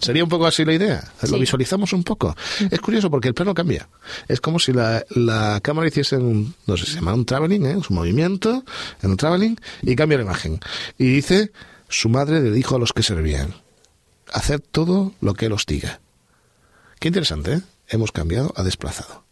Sería 0.00 0.24
un 0.24 0.28
poco 0.28 0.46
así 0.46 0.64
la 0.64 0.72
idea. 0.72 1.12
Lo 1.30 1.38
visualizamos 1.38 1.92
un 1.92 2.02
poco. 2.02 2.36
Es 2.70 2.80
curioso 2.80 3.10
porque 3.10 3.28
el 3.28 3.34
plano 3.34 3.54
cambia. 3.54 3.88
Es 4.26 4.40
como 4.40 4.58
si 4.58 4.72
la, 4.72 5.04
la 5.10 5.60
cámara 5.62 5.86
hiciese 5.86 6.16
un, 6.16 6.54
no 6.66 6.76
sé, 6.76 6.86
se 6.86 6.94
llama 6.94 7.14
un 7.14 7.24
traveling, 7.24 7.66
¿eh? 7.66 7.76
un 7.76 7.84
movimiento 7.90 8.64
en 9.02 9.10
un 9.10 9.16
traveling 9.16 9.56
y 9.82 9.94
cambia 9.94 10.18
la 10.18 10.24
imagen. 10.24 10.58
Y 10.98 11.06
dice, 11.06 11.52
su 11.88 12.08
madre 12.08 12.40
le 12.40 12.50
dijo 12.50 12.74
a 12.74 12.78
los 12.80 12.92
que 12.92 13.04
servían, 13.04 13.54
hacer 14.32 14.60
todo 14.60 15.12
lo 15.20 15.34
que 15.34 15.46
él 15.46 15.52
os 15.52 15.66
diga. 15.66 16.00
Qué 16.98 17.08
interesante, 17.08 17.54
¿eh? 17.54 17.60
Hemos 17.88 18.12
cambiado 18.12 18.52
a 18.56 18.62
desplazado. 18.62 19.24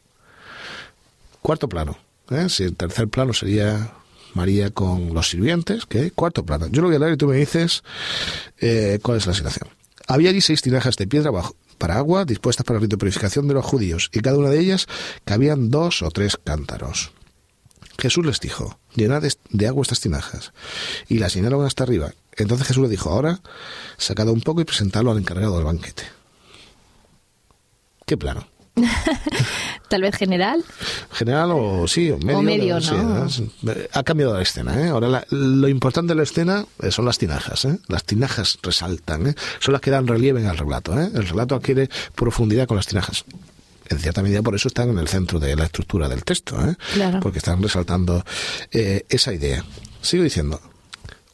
Cuarto 1.40 1.68
plano. 1.68 1.98
¿eh? 2.30 2.48
Si 2.48 2.62
el 2.62 2.76
tercer 2.76 3.08
plano 3.08 3.32
sería 3.32 3.92
María 4.34 4.70
con 4.70 5.14
los 5.14 5.28
sirvientes, 5.28 5.86
¿qué? 5.86 6.10
Cuarto 6.10 6.44
plano. 6.44 6.66
Yo 6.70 6.82
lo 6.82 6.88
voy 6.88 6.96
a 6.96 7.00
leer 7.00 7.14
y 7.14 7.16
tú 7.16 7.26
me 7.26 7.36
dices 7.36 7.82
eh, 8.58 8.98
cuál 9.02 9.18
es 9.18 9.26
la 9.26 9.34
situación. 9.34 9.68
Había 10.06 10.30
allí 10.30 10.40
seis 10.40 10.62
tinajas 10.62 10.96
de 10.96 11.06
piedra 11.06 11.30
bajo, 11.30 11.54
para 11.78 11.96
agua 11.96 12.24
dispuestas 12.24 12.64
para 12.64 12.78
la 12.78 12.82
rito 12.82 12.98
purificación 12.98 13.48
de 13.48 13.54
los 13.54 13.64
judíos, 13.64 14.10
y 14.12 14.20
cada 14.20 14.38
una 14.38 14.50
de 14.50 14.60
ellas 14.60 14.86
cabían 15.24 15.70
dos 15.70 16.02
o 16.02 16.10
tres 16.10 16.36
cántaros. 16.42 17.12
Jesús 17.98 18.24
les 18.24 18.40
dijo, 18.40 18.78
llenad 18.94 19.22
de 19.50 19.66
agua 19.66 19.82
estas 19.82 20.00
tinajas, 20.00 20.52
y 21.08 21.18
las 21.18 21.34
llenaron 21.34 21.64
hasta 21.64 21.84
arriba. 21.84 22.12
Entonces 22.36 22.66
Jesús 22.66 22.82
les 22.82 22.90
dijo, 22.90 23.10
ahora, 23.10 23.40
sacad 23.96 24.28
un 24.28 24.40
poco 24.40 24.60
y 24.60 24.64
presentadlo 24.64 25.10
al 25.12 25.18
encargado 25.18 25.56
del 25.56 25.64
banquete. 25.64 26.04
¿Qué 28.06 28.16
plano? 28.16 28.46
Tal 29.88 30.02
vez 30.02 30.16
general. 30.16 30.64
general 31.12 31.50
o 31.52 31.86
sí, 31.86 32.10
o 32.10 32.18
medio. 32.18 32.42
medio, 32.42 32.80
sí, 32.80 32.92
¿no? 32.94 33.26
Eh, 33.72 33.88
Ha 33.92 34.02
cambiado 34.02 34.34
la 34.34 34.42
escena, 34.42 34.80
¿eh? 34.80 34.88
Ahora 34.88 35.08
la- 35.08 35.26
lo 35.30 35.68
importante 35.68 36.12
de 36.12 36.16
la 36.16 36.22
escena 36.22 36.64
eh, 36.80 36.90
son 36.90 37.04
las 37.04 37.18
tinajas, 37.18 37.64
¿eh? 37.66 37.78
Las 37.88 38.04
tinajas 38.04 38.58
resaltan, 38.62 39.26
¿eh? 39.26 39.34
Son 39.60 39.72
las 39.72 39.80
que 39.82 39.90
dan 39.90 40.06
relieve 40.06 40.46
al 40.46 40.56
relato, 40.56 40.98
¿eh? 40.98 41.10
El 41.14 41.28
relato 41.28 41.54
adquiere 41.54 41.90
profundidad 42.14 42.66
con 42.66 42.76
las 42.78 42.86
tinajas. 42.86 43.24
En 43.90 43.98
cierta 43.98 44.22
medida 44.22 44.40
por 44.40 44.54
eso 44.54 44.68
están 44.68 44.88
en 44.88 44.98
el 44.98 45.08
centro 45.08 45.38
de 45.38 45.54
la 45.54 45.64
estructura 45.64 46.08
del 46.08 46.24
texto, 46.24 46.56
¿eh? 46.66 46.74
Claro. 46.94 47.20
Porque 47.20 47.38
están 47.38 47.62
resaltando 47.62 48.24
eh, 48.70 49.04
esa 49.10 49.34
idea. 49.34 49.62
Sigo 50.00 50.22
diciendo. 50.24 50.58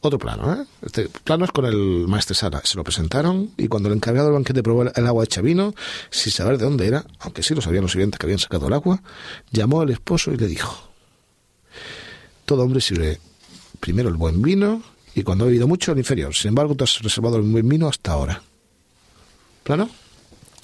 Otro 0.01 0.17
plano, 0.17 0.53
¿eh? 0.53 0.65
Este 0.81 1.09
plano 1.09 1.43
es 1.45 1.51
con 1.51 1.65
el 1.65 2.07
maestro 2.07 2.33
Sara. 2.33 2.61
Se 2.63 2.77
lo 2.77 2.83
presentaron 2.85 3.51
y 3.57 3.67
cuando 3.67 3.89
el 3.89 3.95
encargado 3.95 4.27
del 4.27 4.35
banquete 4.35 4.63
probó 4.63 4.83
el 4.83 5.07
agua 5.07 5.25
hecha 5.25 5.41
vino, 5.41 5.73
sin 6.09 6.31
saber 6.31 6.57
de 6.57 6.63
dónde 6.65 6.87
era, 6.87 7.05
aunque 7.19 7.43
sí 7.43 7.53
lo 7.53 7.61
sabían 7.61 7.81
los 7.83 7.91
sirvientes 7.91 8.17
que 8.17 8.25
habían 8.25 8.39
sacado 8.39 8.67
el 8.67 8.73
agua, 8.73 9.01
llamó 9.51 9.81
al 9.81 9.89
esposo 9.89 10.31
y 10.31 10.37
le 10.37 10.47
dijo, 10.47 10.73
todo 12.45 12.63
hombre 12.63 12.81
sirve 12.81 13.19
primero 13.79 14.09
el 14.09 14.15
buen 14.15 14.41
vino 14.41 14.81
y 15.15 15.23
cuando 15.23 15.43
ha 15.43 15.47
bebido 15.47 15.67
mucho 15.67 15.91
el 15.91 15.97
inferior. 15.97 16.33
Sin 16.33 16.49
embargo, 16.49 16.75
tú 16.75 16.83
has 16.85 16.99
reservado 17.01 17.35
el 17.37 17.43
buen 17.43 17.67
vino 17.67 17.87
hasta 17.89 18.13
ahora. 18.13 18.41
¿Plano? 19.63 19.89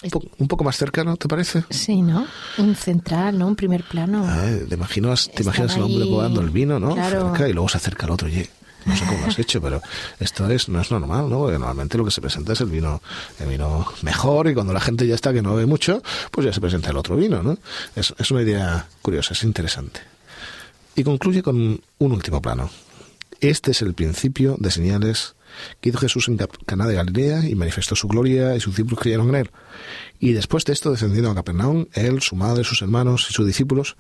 Un, 0.04 0.10
po- 0.12 0.24
un 0.38 0.48
poco 0.48 0.64
más 0.64 0.78
cercano, 0.78 1.18
¿te 1.18 1.28
parece? 1.28 1.64
Sí, 1.70 2.02
¿no? 2.02 2.26
Un 2.58 2.76
central, 2.76 3.38
¿no? 3.38 3.48
Un 3.48 3.56
primer 3.56 3.84
plano. 3.84 4.24
Ah, 4.26 4.48
te 4.68 4.76
imaginas, 4.76 5.30
te 5.34 5.44
imaginas 5.44 5.76
al 5.76 5.84
hombre 5.84 6.04
ahí, 6.04 6.10
probando 6.10 6.42
el 6.42 6.50
vino, 6.52 6.80
¿no? 6.80 6.94
claro. 6.96 7.30
Cerca, 7.32 7.50
y 7.50 7.54
luego 7.54 7.70
se 7.70 7.78
acerca 7.78 8.06
al 8.06 8.12
otro, 8.12 8.28
oye, 8.28 8.50
no 8.86 8.96
sé 8.96 9.06
cómo 9.06 9.22
lo 9.22 9.28
has 9.28 9.40
hecho, 9.40 9.62
pero 9.62 9.82
esto 10.20 10.50
es, 10.50 10.70
no 10.70 10.80
es 10.80 10.92
normal, 10.92 11.30
¿no? 11.30 11.40
Porque 11.40 11.58
normalmente 11.58 11.98
lo 11.98 12.06
que 12.06 12.12
se 12.12 12.22
presenta 12.22 12.54
es 12.54 12.62
el 12.62 12.68
vino, 12.68 13.02
el 13.40 13.48
vino 13.48 13.86
mejor 14.02 14.48
y 14.50 14.54
cuando 14.54 14.74
la 14.74 14.80
gente 14.80 15.08
ya 15.08 15.16
está 15.16 15.34
que 15.34 15.42
no 15.42 15.56
ve 15.56 15.66
mucho, 15.66 16.02
pues 16.32 16.46
ya 16.46 16.54
se 16.54 16.62
presenta 16.62 16.92
el 16.92 16.98
otro 16.98 17.16
vino, 17.16 17.44
¿no? 17.44 17.58
Es, 17.96 18.14
es 18.18 18.32
una 18.32 18.42
idea 18.42 18.88
curiosa, 19.02 19.34
es 19.34 19.44
interesante. 19.44 20.02
Y 20.96 21.04
concluye 21.04 21.44
con 21.44 21.58
un 21.58 22.12
último 22.12 22.42
plano. 22.42 22.70
Este 23.42 23.72
es 23.72 23.82
el 23.82 23.94
principio 23.94 24.56
de 24.60 24.72
señales 24.72 25.36
que 25.82 25.90
hizo 25.90 26.00
Jesús 26.00 26.28
en 26.28 26.38
Caná 26.38 26.88
de 26.88 26.96
Galilea 26.96 27.48
y 27.48 27.56
manifestó 27.56 27.96
su 27.96 28.08
gloria 28.08 28.56
y 28.56 28.60
sus 28.60 28.74
discípulos 28.74 29.00
creyeron 29.00 29.30
en 29.30 29.36
él. 29.36 29.52
Y 30.20 30.34
después 30.34 30.66
de 30.66 30.74
esto 30.74 30.92
descendieron 30.92 31.32
a 31.32 31.36
Capernaum, 31.36 31.86
él, 31.94 32.22
su 32.22 32.36
madre, 32.36 32.64
sus 32.64 32.82
hermanos 32.82 33.28
y 33.30 33.34
sus 33.34 33.46
discípulos, 33.46 33.96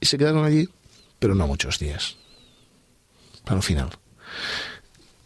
y 0.00 0.06
se 0.06 0.18
quedaron 0.18 0.44
allí, 0.44 0.68
pero 1.18 1.34
no 1.34 1.46
muchos 1.46 1.78
días. 1.78 2.16
Plano 3.44 3.62
final. 3.62 3.90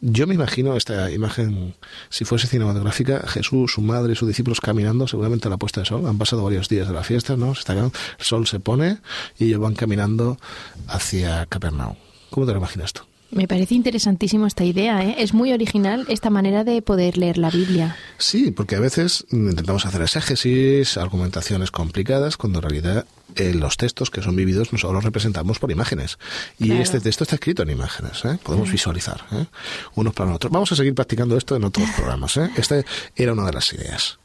Yo 0.00 0.28
me 0.28 0.34
imagino 0.34 0.76
esta 0.76 1.10
imagen, 1.10 1.74
si 2.08 2.24
fuese 2.24 2.46
cinematográfica, 2.46 3.26
Jesús, 3.26 3.72
su 3.72 3.80
madre 3.80 4.12
y 4.12 4.16
sus 4.16 4.28
discípulos 4.28 4.60
caminando, 4.60 5.08
seguramente 5.08 5.48
a 5.48 5.50
la 5.50 5.56
puesta 5.56 5.80
de 5.80 5.86
sol. 5.86 6.06
Han 6.06 6.18
pasado 6.18 6.44
varios 6.44 6.68
días 6.68 6.86
de 6.86 6.94
la 6.94 7.02
fiesta, 7.02 7.36
¿no? 7.36 7.54
Se 7.54 7.60
está 7.60 7.72
quedando- 7.74 7.92
el 8.18 8.24
sol 8.24 8.46
se 8.46 8.60
pone 8.60 8.98
y 9.40 9.46
ellos 9.46 9.60
van 9.60 9.74
caminando 9.74 10.38
hacia 10.86 11.46
Capernaum. 11.46 11.96
¿Cómo 12.30 12.46
te 12.46 12.52
lo 12.52 12.58
imaginas 12.58 12.92
tú? 12.92 13.02
Me 13.30 13.48
parece 13.48 13.74
interesantísimo 13.74 14.46
esta 14.46 14.64
idea, 14.64 15.04
¿eh? 15.04 15.16
Es 15.18 15.34
muy 15.34 15.52
original 15.52 16.06
esta 16.08 16.30
manera 16.30 16.62
de 16.64 16.80
poder 16.80 17.18
leer 17.18 17.36
la 17.36 17.50
Biblia. 17.50 17.96
Sí, 18.18 18.52
porque 18.52 18.76
a 18.76 18.80
veces 18.80 19.26
intentamos 19.32 19.84
hacer 19.84 20.00
exégesis, 20.00 20.96
argumentaciones 20.96 21.70
complicadas, 21.72 22.36
cuando 22.36 22.60
en 22.60 22.62
realidad 22.62 23.04
eh, 23.38 23.54
los 23.54 23.76
textos 23.76 24.10
que 24.10 24.20
son 24.22 24.36
vividos 24.36 24.72
nosotros 24.72 24.94
los 24.94 25.04
representamos 25.04 25.58
por 25.58 25.70
imágenes. 25.70 26.18
Y 26.58 26.66
Claro. 26.66 26.82
este 26.82 27.00
texto 27.00 27.24
está 27.24 27.36
escrito 27.36 27.62
en 27.62 27.70
imágenes, 27.70 28.24
¿eh? 28.24 28.38
podemos 28.42 28.70
visualizar 28.70 29.24
¿eh? 29.32 29.46
unos 29.94 30.12
para 30.14 30.34
otros. 30.34 30.52
Vamos 30.52 30.70
a 30.72 30.76
seguir 30.76 30.94
practicando 30.94 31.36
esto 31.36 31.56
en 31.56 31.64
otros 31.64 31.88
programas. 31.96 32.36
¿eh? 32.36 32.50
Esta 32.56 32.82
era 33.16 33.32
una 33.32 33.46
de 33.46 33.52
las 33.52 33.72
ideas. 33.72 34.18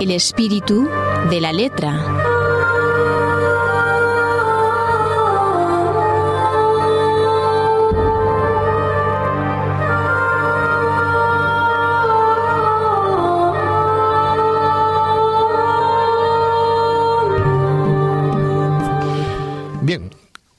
El 0.00 0.10
espíritu 0.10 0.86
de 1.30 1.40
la 1.40 1.52
letra. 1.52 2.33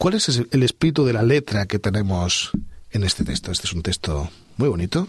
¿Cuál 0.05 0.13
es 0.13 0.29
el 0.51 0.61
espíritu 0.61 1.03
de 1.03 1.13
la 1.13 1.23
letra 1.23 1.65
que 1.65 1.79
tenemos 1.79 2.51
en 2.91 3.03
este 3.03 3.23
texto? 3.23 3.51
Este 3.51 3.65
es 3.65 3.73
un 3.73 3.81
texto 3.81 4.29
muy 4.55 4.69
bonito. 4.69 5.07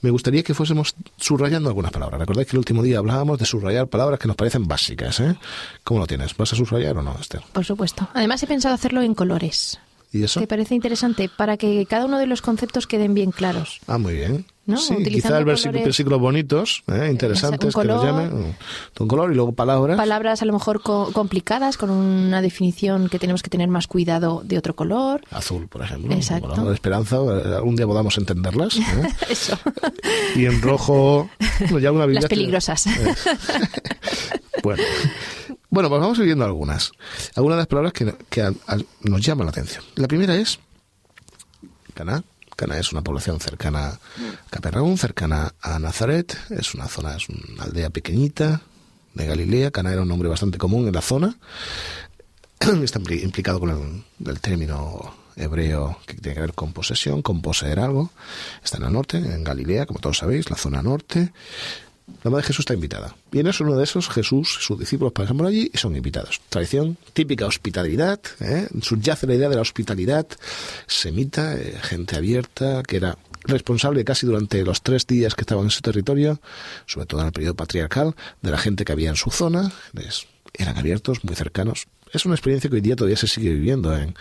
Me 0.00 0.10
gustaría 0.10 0.42
que 0.42 0.52
fuésemos 0.52 0.96
subrayando 1.16 1.68
algunas 1.68 1.92
palabras. 1.92 2.18
Recordáis 2.18 2.48
que 2.48 2.56
el 2.56 2.58
último 2.58 2.82
día 2.82 2.98
hablábamos 2.98 3.38
de 3.38 3.44
subrayar 3.44 3.86
palabras 3.86 4.18
que 4.18 4.26
nos 4.26 4.36
parecen 4.36 4.66
básicas. 4.66 5.20
¿eh? 5.20 5.36
¿Cómo 5.84 6.00
lo 6.00 6.08
tienes? 6.08 6.36
¿Vas 6.36 6.52
a 6.52 6.56
subrayar 6.56 6.96
o 6.96 7.02
no, 7.02 7.16
Esther? 7.20 7.42
Por 7.52 7.64
supuesto. 7.64 8.08
Además 8.14 8.42
he 8.42 8.48
pensado 8.48 8.74
hacerlo 8.74 9.00
en 9.00 9.14
colores. 9.14 9.78
¿Y 10.10 10.24
eso? 10.24 10.40
¿Te 10.40 10.48
parece 10.48 10.74
interesante? 10.74 11.28
Para 11.28 11.56
que 11.56 11.86
cada 11.86 12.06
uno 12.06 12.18
de 12.18 12.26
los 12.26 12.42
conceptos 12.42 12.88
queden 12.88 13.14
bien 13.14 13.30
claros. 13.30 13.78
Ah, 13.86 13.98
muy 13.98 14.14
bien. 14.14 14.44
¿No? 14.66 14.76
Sí, 14.78 14.96
quizá 15.04 15.38
el 15.38 15.44
versículo, 15.44 15.84
versículos 15.84 16.20
bonitos, 16.20 16.82
¿eh? 16.88 17.08
interesantes, 17.10 17.68
que 17.68 17.72
color. 17.72 18.04
llamen. 18.04 18.56
Un 18.98 19.08
color 19.08 19.30
y 19.30 19.36
luego 19.36 19.52
palabras. 19.52 19.96
Palabras 19.96 20.42
a 20.42 20.44
lo 20.44 20.52
mejor 20.52 20.82
co- 20.82 21.12
complicadas, 21.12 21.76
con 21.76 21.90
una 21.90 22.42
definición 22.42 23.08
que 23.08 23.20
tenemos 23.20 23.44
que 23.44 23.50
tener 23.50 23.68
más 23.68 23.86
cuidado 23.86 24.42
de 24.44 24.58
otro 24.58 24.74
color. 24.74 25.22
Azul, 25.30 25.68
por 25.68 25.82
ejemplo. 25.82 26.12
Exacto. 26.12 26.48
Color 26.48 26.66
de 26.68 26.74
esperanza. 26.74 27.16
eh, 27.16 27.54
Algún 27.54 27.76
día 27.76 27.86
podamos 27.86 28.18
entenderlas. 28.18 28.76
¿eh? 28.76 28.82
Eso. 29.30 29.56
y 30.34 30.46
en 30.46 30.60
rojo. 30.60 31.30
ya 31.80 31.90
Biblia 31.92 32.06
Las 32.06 32.24
que- 32.24 32.28
peligrosas. 32.28 32.86
Bueno. 34.64 34.82
bueno, 35.70 35.88
pues 35.88 36.00
vamos 36.00 36.18
a 36.18 36.20
ir 36.22 36.26
viendo 36.26 36.44
algunas. 36.44 36.90
Algunas 37.36 37.56
de 37.56 37.60
las 37.60 37.66
palabras 37.68 37.92
que, 37.92 38.14
que 38.28 38.42
a- 38.42 38.52
a- 38.66 38.78
nos 39.02 39.20
llaman 39.20 39.46
la 39.46 39.50
atención. 39.50 39.84
La 39.94 40.08
primera 40.08 40.34
es 40.34 40.58
Caná. 41.94 42.24
Caná 42.56 42.78
es 42.78 42.90
una 42.92 43.02
población 43.02 43.38
cercana 43.38 43.88
a 43.88 43.98
Capernaum, 44.50 44.96
cercana 44.96 45.54
a 45.60 45.78
Nazaret. 45.78 46.36
Es 46.50 46.74
una 46.74 46.88
zona, 46.88 47.16
es 47.16 47.28
una 47.28 47.64
aldea 47.64 47.90
pequeñita 47.90 48.62
de 49.14 49.26
Galilea. 49.26 49.70
Caná 49.70 49.92
era 49.92 50.02
un 50.02 50.08
nombre 50.08 50.28
bastante 50.28 50.58
común 50.58 50.86
en 50.88 50.94
la 50.94 51.02
zona. 51.02 51.36
Está 52.60 52.98
impli- 52.98 53.22
implicado 53.22 53.60
con 53.60 53.70
el, 53.70 54.28
el 54.30 54.40
término 54.40 55.14
hebreo 55.36 55.98
que 56.06 56.14
tiene 56.14 56.34
que 56.34 56.40
ver 56.40 56.54
con 56.54 56.72
posesión, 56.72 57.20
con 57.20 57.42
poseer 57.42 57.78
algo. 57.78 58.10
Está 58.64 58.78
en 58.78 58.84
el 58.84 58.92
norte, 58.94 59.18
en 59.18 59.44
Galilea, 59.44 59.84
como 59.84 60.00
todos 60.00 60.18
sabéis, 60.18 60.48
la 60.48 60.56
zona 60.56 60.82
norte. 60.82 61.32
La 62.22 62.30
madre 62.30 62.42
de 62.42 62.48
Jesús 62.48 62.60
está 62.60 62.74
invitada. 62.74 63.16
Y 63.32 63.40
en 63.40 63.48
eso, 63.48 63.64
uno 63.64 63.76
de 63.76 63.84
esos, 63.84 64.08
Jesús 64.08 64.58
sus 64.60 64.78
discípulos 64.78 65.12
pasan 65.12 65.36
por 65.36 65.46
allí 65.46 65.70
y 65.72 65.78
son 65.78 65.96
invitados. 65.96 66.40
Tradición 66.48 66.96
típica 67.12 67.46
hospitalidad, 67.46 68.20
¿eh? 68.40 68.68
subyace 68.80 69.26
la 69.26 69.34
idea 69.34 69.48
de 69.48 69.56
la 69.56 69.62
hospitalidad 69.62 70.26
semita, 70.86 71.54
eh, 71.56 71.78
gente 71.82 72.16
abierta, 72.16 72.82
que 72.82 72.96
era 72.96 73.18
responsable 73.42 74.04
casi 74.04 74.26
durante 74.26 74.64
los 74.64 74.82
tres 74.82 75.06
días 75.06 75.34
que 75.34 75.42
estaban 75.42 75.64
en 75.64 75.70
su 75.70 75.80
territorio, 75.80 76.40
sobre 76.86 77.06
todo 77.06 77.20
en 77.20 77.26
el 77.26 77.32
periodo 77.32 77.54
patriarcal, 77.54 78.14
de 78.42 78.50
la 78.50 78.58
gente 78.58 78.84
que 78.84 78.92
había 78.92 79.10
en 79.10 79.16
su 79.16 79.30
zona. 79.30 79.72
Eran 80.54 80.78
abiertos, 80.78 81.24
muy 81.24 81.34
cercanos. 81.34 81.86
Es 82.12 82.24
una 82.24 82.34
experiencia 82.34 82.70
que 82.70 82.76
hoy 82.76 82.82
día 82.82 82.96
todavía 82.96 83.16
se 83.16 83.26
sigue 83.26 83.52
viviendo 83.52 83.96
en, 83.96 84.14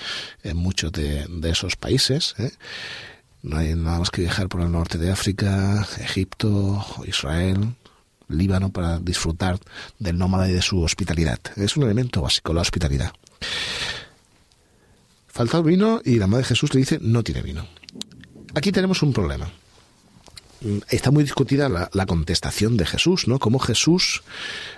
en 0.43 0.57
muchos 0.57 0.91
de, 0.91 1.25
de 1.29 1.49
esos 1.49 1.75
países. 1.75 2.35
¿eh? 2.39 2.51
No 3.45 3.59
hay 3.59 3.75
nada 3.75 3.99
más 3.99 4.09
que 4.09 4.21
viajar 4.21 4.49
por 4.49 4.61
el 4.61 4.71
norte 4.71 4.97
de 4.97 5.11
África, 5.11 5.87
Egipto, 5.99 6.83
Israel, 7.05 7.75
Líbano 8.27 8.71
para 8.71 8.97
disfrutar 8.97 9.59
del 9.99 10.17
nómada 10.17 10.49
y 10.49 10.53
de 10.53 10.63
su 10.63 10.81
hospitalidad. 10.81 11.37
Es 11.55 11.77
un 11.77 11.83
elemento 11.83 12.23
básico, 12.23 12.55
la 12.55 12.61
hospitalidad. 12.61 13.13
falta 15.27 15.61
vino 15.61 16.01
y 16.03 16.17
la 16.17 16.25
madre 16.25 16.41
de 16.41 16.49
Jesús 16.49 16.73
le 16.73 16.79
dice, 16.79 16.97
no 16.99 17.21
tiene 17.21 17.43
vino. 17.43 17.67
Aquí 18.55 18.71
tenemos 18.71 19.03
un 19.03 19.13
problema. 19.13 19.51
Está 20.89 21.11
muy 21.11 21.23
discutida 21.23 21.69
la, 21.69 22.05
contestación 22.07 22.77
de 22.77 22.87
Jesús, 22.87 23.27
¿no? 23.27 23.37
Cómo 23.37 23.59
Jesús 23.59 24.23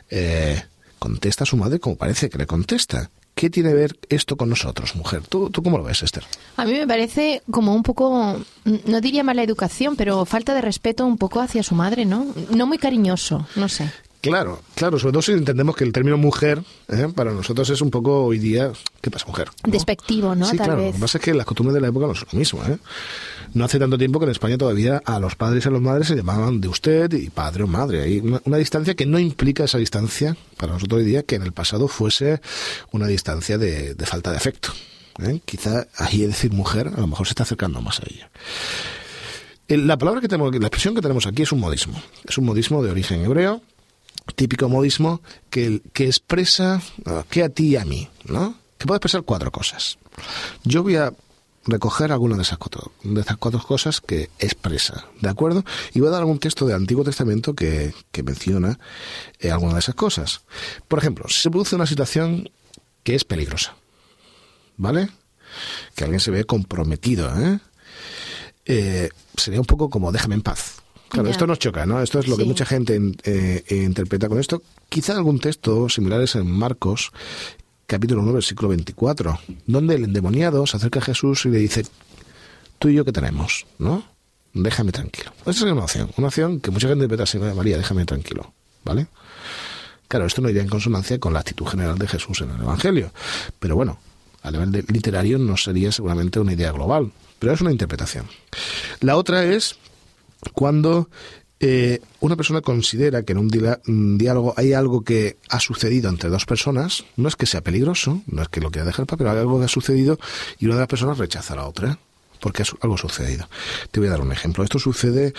eh, 0.10 0.62
contesta 1.00 1.46
a 1.46 1.48
su 1.48 1.56
madre 1.56 1.80
como 1.80 1.96
parece 1.96 2.30
que 2.30 2.38
le 2.38 2.46
contesta. 2.46 3.12
¿Qué 3.38 3.52
tiene 3.52 3.70
que 3.70 3.76
ver 3.76 4.00
esto 4.10 4.36
con 4.36 4.50
nosotros, 4.50 4.96
mujer? 4.96 5.22
¿Tú, 5.28 5.52
¿Tú 5.52 5.62
cómo 5.62 5.78
lo 5.78 5.84
ves, 5.84 6.02
Esther? 6.02 6.24
A 6.56 6.66
mí 6.66 6.72
me 6.72 6.88
parece 6.88 7.44
como 7.52 7.76
un 7.76 7.84
poco, 7.84 8.36
no 8.66 9.00
diría 9.00 9.24
mala 9.24 9.44
educación, 9.44 9.96
pero 9.96 10.26
falta 10.26 10.56
de 10.56 10.62
respeto 10.62 11.06
un 11.06 11.20
poco 11.20 11.40
hacia 11.40 11.62
su 11.62 11.76
madre, 11.76 12.04
¿no? 12.06 12.26
No 12.50 12.66
muy 12.66 12.80
cariñoso, 12.80 13.46
no 13.56 13.70
sé. 13.70 13.92
Claro, 14.22 14.62
claro, 14.76 14.98
sobre 14.98 15.14
todo 15.14 15.22
si 15.22 15.32
entendemos 15.32 15.76
que 15.76 15.84
el 15.84 15.94
término 15.94 16.18
mujer 16.18 16.64
¿eh? 16.88 17.08
para 17.16 17.32
nosotros 17.32 17.70
es 17.70 17.82
un 17.82 17.92
poco 17.92 18.26
hoy 18.26 18.40
día, 18.40 18.72
¿qué 19.00 19.12
pasa, 19.12 19.26
mujer? 19.28 19.50
Despectivo, 19.64 20.34
¿no? 20.34 20.46
Sí, 20.46 20.58
Tal 20.58 20.68
claro, 20.68 20.82
vez. 20.82 20.88
lo 20.88 20.94
que 20.94 21.02
pasa 21.02 21.18
es 21.20 21.24
que 21.24 21.34
las 21.34 21.46
costumbres 21.46 21.76
de 21.76 21.82
la 21.82 21.88
época 21.90 22.08
no 22.08 22.16
son 22.16 22.28
lo 22.32 22.40
mismo. 22.40 22.64
¿eh? 22.66 22.78
No 23.54 23.66
hace 23.66 23.78
tanto 23.78 23.98
tiempo 23.98 24.20
que 24.20 24.26
en 24.26 24.32
España 24.32 24.58
todavía 24.58 25.02
a 25.06 25.20
los 25.20 25.36
padres 25.36 25.66
y 25.66 25.68
a 25.68 25.72
las 25.72 25.82
madres 25.82 26.08
se 26.08 26.16
llamaban 26.16 26.60
de 26.60 26.68
usted 26.68 27.14
y 27.14 27.30
padre 27.30 27.64
o 27.64 27.68
madre. 27.68 28.02
Hay 28.02 28.20
una, 28.20 28.58
distancia 28.58 28.96
que 28.96 29.06
no 29.06 29.20
implica 29.20 29.66
esa 29.66 29.78
distancia, 29.78 30.36
para 30.58 30.74
nosotros 30.74 31.00
hoy 31.00 31.06
día, 31.06 31.24
que 31.24 31.36
en 31.36 31.44
el 31.44 31.52
pasado 31.52 31.88
fuese 31.88 32.42
una 32.92 33.08
distancia 33.08 33.58
de, 33.58 33.96
falta 34.06 34.32
de 34.32 34.38
afecto. 34.38 34.70
¿eh? 35.20 35.42
Quizá 35.46 35.88
ahí 35.96 36.26
decir 36.26 36.52
mujer 36.52 36.88
a 36.88 37.00
lo 37.00 37.08
mejor 37.08 37.28
se 37.28 37.32
está 37.32 37.44
acercando 37.44 37.82
más 37.82 38.00
a 38.00 38.04
ella. 38.10 38.30
La 39.70 39.98
palabra 39.98 40.22
que 40.22 40.28
tenemos, 40.28 40.54
la 40.54 40.68
expresión 40.68 40.96
que 40.96 41.02
tenemos 41.02 41.28
aquí 41.28 41.44
es 41.44 41.52
un 41.52 41.60
modismo. 41.60 42.02
Es 42.28 42.38
un 42.38 42.46
modismo 42.46 42.82
de 42.82 42.90
origen 42.90 43.24
hebreo, 43.24 43.62
típico 44.36 44.70
modismo 44.70 45.22
que, 45.50 45.82
que 45.94 46.06
expresa 46.06 46.82
que 47.30 47.44
a 47.44 47.50
ti 47.50 47.70
y 47.70 47.76
a 47.76 47.86
mí, 47.86 48.10
¿no? 48.26 48.56
Que 48.78 48.86
puede 48.86 48.98
expresar 48.98 49.24
cuatro 49.24 49.52
cosas. 49.52 49.98
Yo 50.64 50.84
voy 50.84 50.96
a 50.96 51.14
recoger 51.68 52.12
algunas 52.12 52.38
de 52.38 52.44
esas 52.44 52.58
cuatro, 52.58 52.92
de 53.04 53.22
esas 53.22 53.38
cuatro 53.38 53.62
cosas 53.62 54.02
que 54.02 54.30
expresa, 54.40 55.06
¿de 55.22 55.30
acuerdo? 55.30 55.64
Y 55.94 56.00
voy 56.00 56.10
a 56.10 56.12
dar 56.12 56.22
algún 56.22 56.40
texto 56.40 56.66
del 56.66 56.78
Antiguo 56.78 57.04
Testamento 57.04 57.54
que, 57.54 57.94
que 58.12 58.24
menciona 58.24 58.80
eh, 59.40 59.52
algunas 59.52 59.76
de 59.76 59.80
esas 59.80 59.96
cosas. 59.96 60.42
Por 60.88 61.00
ejemplo, 61.00 61.26
si 61.28 61.42
se 61.42 61.52
produce 61.52 61.76
una 61.76 61.86
situación 61.86 62.50
que 63.04 63.16
es 63.16 63.24
peligrosa, 63.24 63.76
¿vale? 64.78 65.10
Que 65.96 66.04
alguien 66.04 66.20
se 66.20 66.32
ve 66.32 66.46
comprometido, 66.46 67.30
¿eh? 67.40 67.60
eh 68.66 69.10
sería 69.36 69.60
un 69.60 69.66
poco 69.66 69.90
como 69.90 70.12
déjame 70.12 70.36
en 70.36 70.42
paz. 70.42 70.76
Claro, 71.10 71.30
esto 71.30 71.48
nos 71.48 71.60
choca, 71.60 71.86
¿no? 71.86 72.02
Esto 72.02 72.20
es 72.20 72.28
lo 72.28 72.38
que 72.38 72.44
mucha 72.44 72.66
gente 72.66 73.00
eh, 73.24 73.64
interpreta 73.70 74.28
con 74.28 74.40
esto. 74.40 74.62
Quizá 74.90 75.16
algún 75.16 75.40
texto 75.40 75.88
similares 75.90 76.36
en 76.36 76.50
Marcos, 76.50 77.12
capítulo 77.86 78.22
9, 78.22 78.36
versículo 78.36 78.70
24, 78.70 79.40
donde 79.66 79.96
el 79.96 80.04
endemoniado 80.04 80.68
se 80.68 80.78
acerca 80.78 81.00
a 81.00 81.04
Jesús 81.04 81.46
y 81.46 81.50
le 81.50 81.60
dice, 81.60 81.86
tú 82.80 82.90
y 82.90 82.96
yo 82.96 83.06
qué 83.06 83.12
tenemos, 83.12 83.66
¿no? 83.80 84.04
Déjame 84.54 84.92
tranquilo. 84.92 85.32
Esa 85.42 85.52
es 85.52 85.62
una 85.62 85.84
opción, 85.84 86.12
una 86.18 86.28
opción 86.28 86.60
que 86.60 86.72
mucha 86.72 86.88
gente 86.88 87.04
interpreta 87.04 87.24
así, 87.24 87.38
María, 87.38 87.78
déjame 87.78 88.06
tranquilo, 88.06 88.54
¿vale? 88.84 89.08
Claro, 90.08 90.26
esto 90.26 90.42
no 90.42 90.50
iría 90.50 90.62
en 90.62 90.70
consonancia 90.70 91.20
con 91.20 91.34
la 91.34 91.40
actitud 91.40 91.66
general 91.66 91.98
de 91.98 92.08
Jesús 92.08 92.42
en 92.42 92.52
el 92.52 92.62
Evangelio, 92.62 93.12
pero 93.60 93.76
bueno, 93.76 94.00
a 94.42 94.52
nivel 94.52 94.86
literario 94.88 95.38
no 95.38 95.58
sería 95.58 95.92
seguramente 95.92 96.40
una 96.40 96.54
idea 96.54 96.72
global, 96.72 97.12
pero 97.40 97.54
es 97.54 97.62
una 97.62 97.72
interpretación. 97.72 98.26
La 99.02 99.18
otra 99.18 99.44
es 99.44 99.78
cuando 100.54 101.10
eh, 101.60 102.02
una 102.20 102.36
persona 102.36 102.62
considera 102.62 103.24
que 103.24 103.34
en 103.34 103.40
un, 103.40 104.18
diálogo 104.18 104.54
hay 104.58 104.74
algo 104.74 105.04
que 105.04 105.38
ha 105.50 105.60
sucedido 105.60 106.10
entre 106.10 106.30
dos 106.30 106.46
personas, 106.46 107.04
no 107.16 107.28
es 107.28 107.36
que 107.36 107.48
sea 107.48 107.62
peligroso, 107.62 108.22
no 108.28 108.44
es 108.44 108.48
que 108.50 108.62
lo 108.62 108.70
quiera 108.70 108.86
dejar, 108.86 109.08
pero 109.08 109.32
hay 109.32 109.38
algo 109.38 109.60
que 109.60 109.66
ha 109.66 109.70
sucedido 109.70 110.20
y 110.60 110.66
una 110.66 110.76
de 110.76 110.82
las 110.82 110.88
personas 110.88 111.18
rechaza 111.18 111.54
a 111.54 111.58
la 111.58 111.68
otra 111.68 112.00
porque 112.40 112.64
algo 112.82 112.98
sucedido. 112.98 113.50
Te 113.90 114.00
voy 114.00 114.08
a 114.08 114.12
dar 114.12 114.22
un 114.22 114.32
ejemplo. 114.32 114.64
Esto 114.64 114.78
sucede 114.78 115.34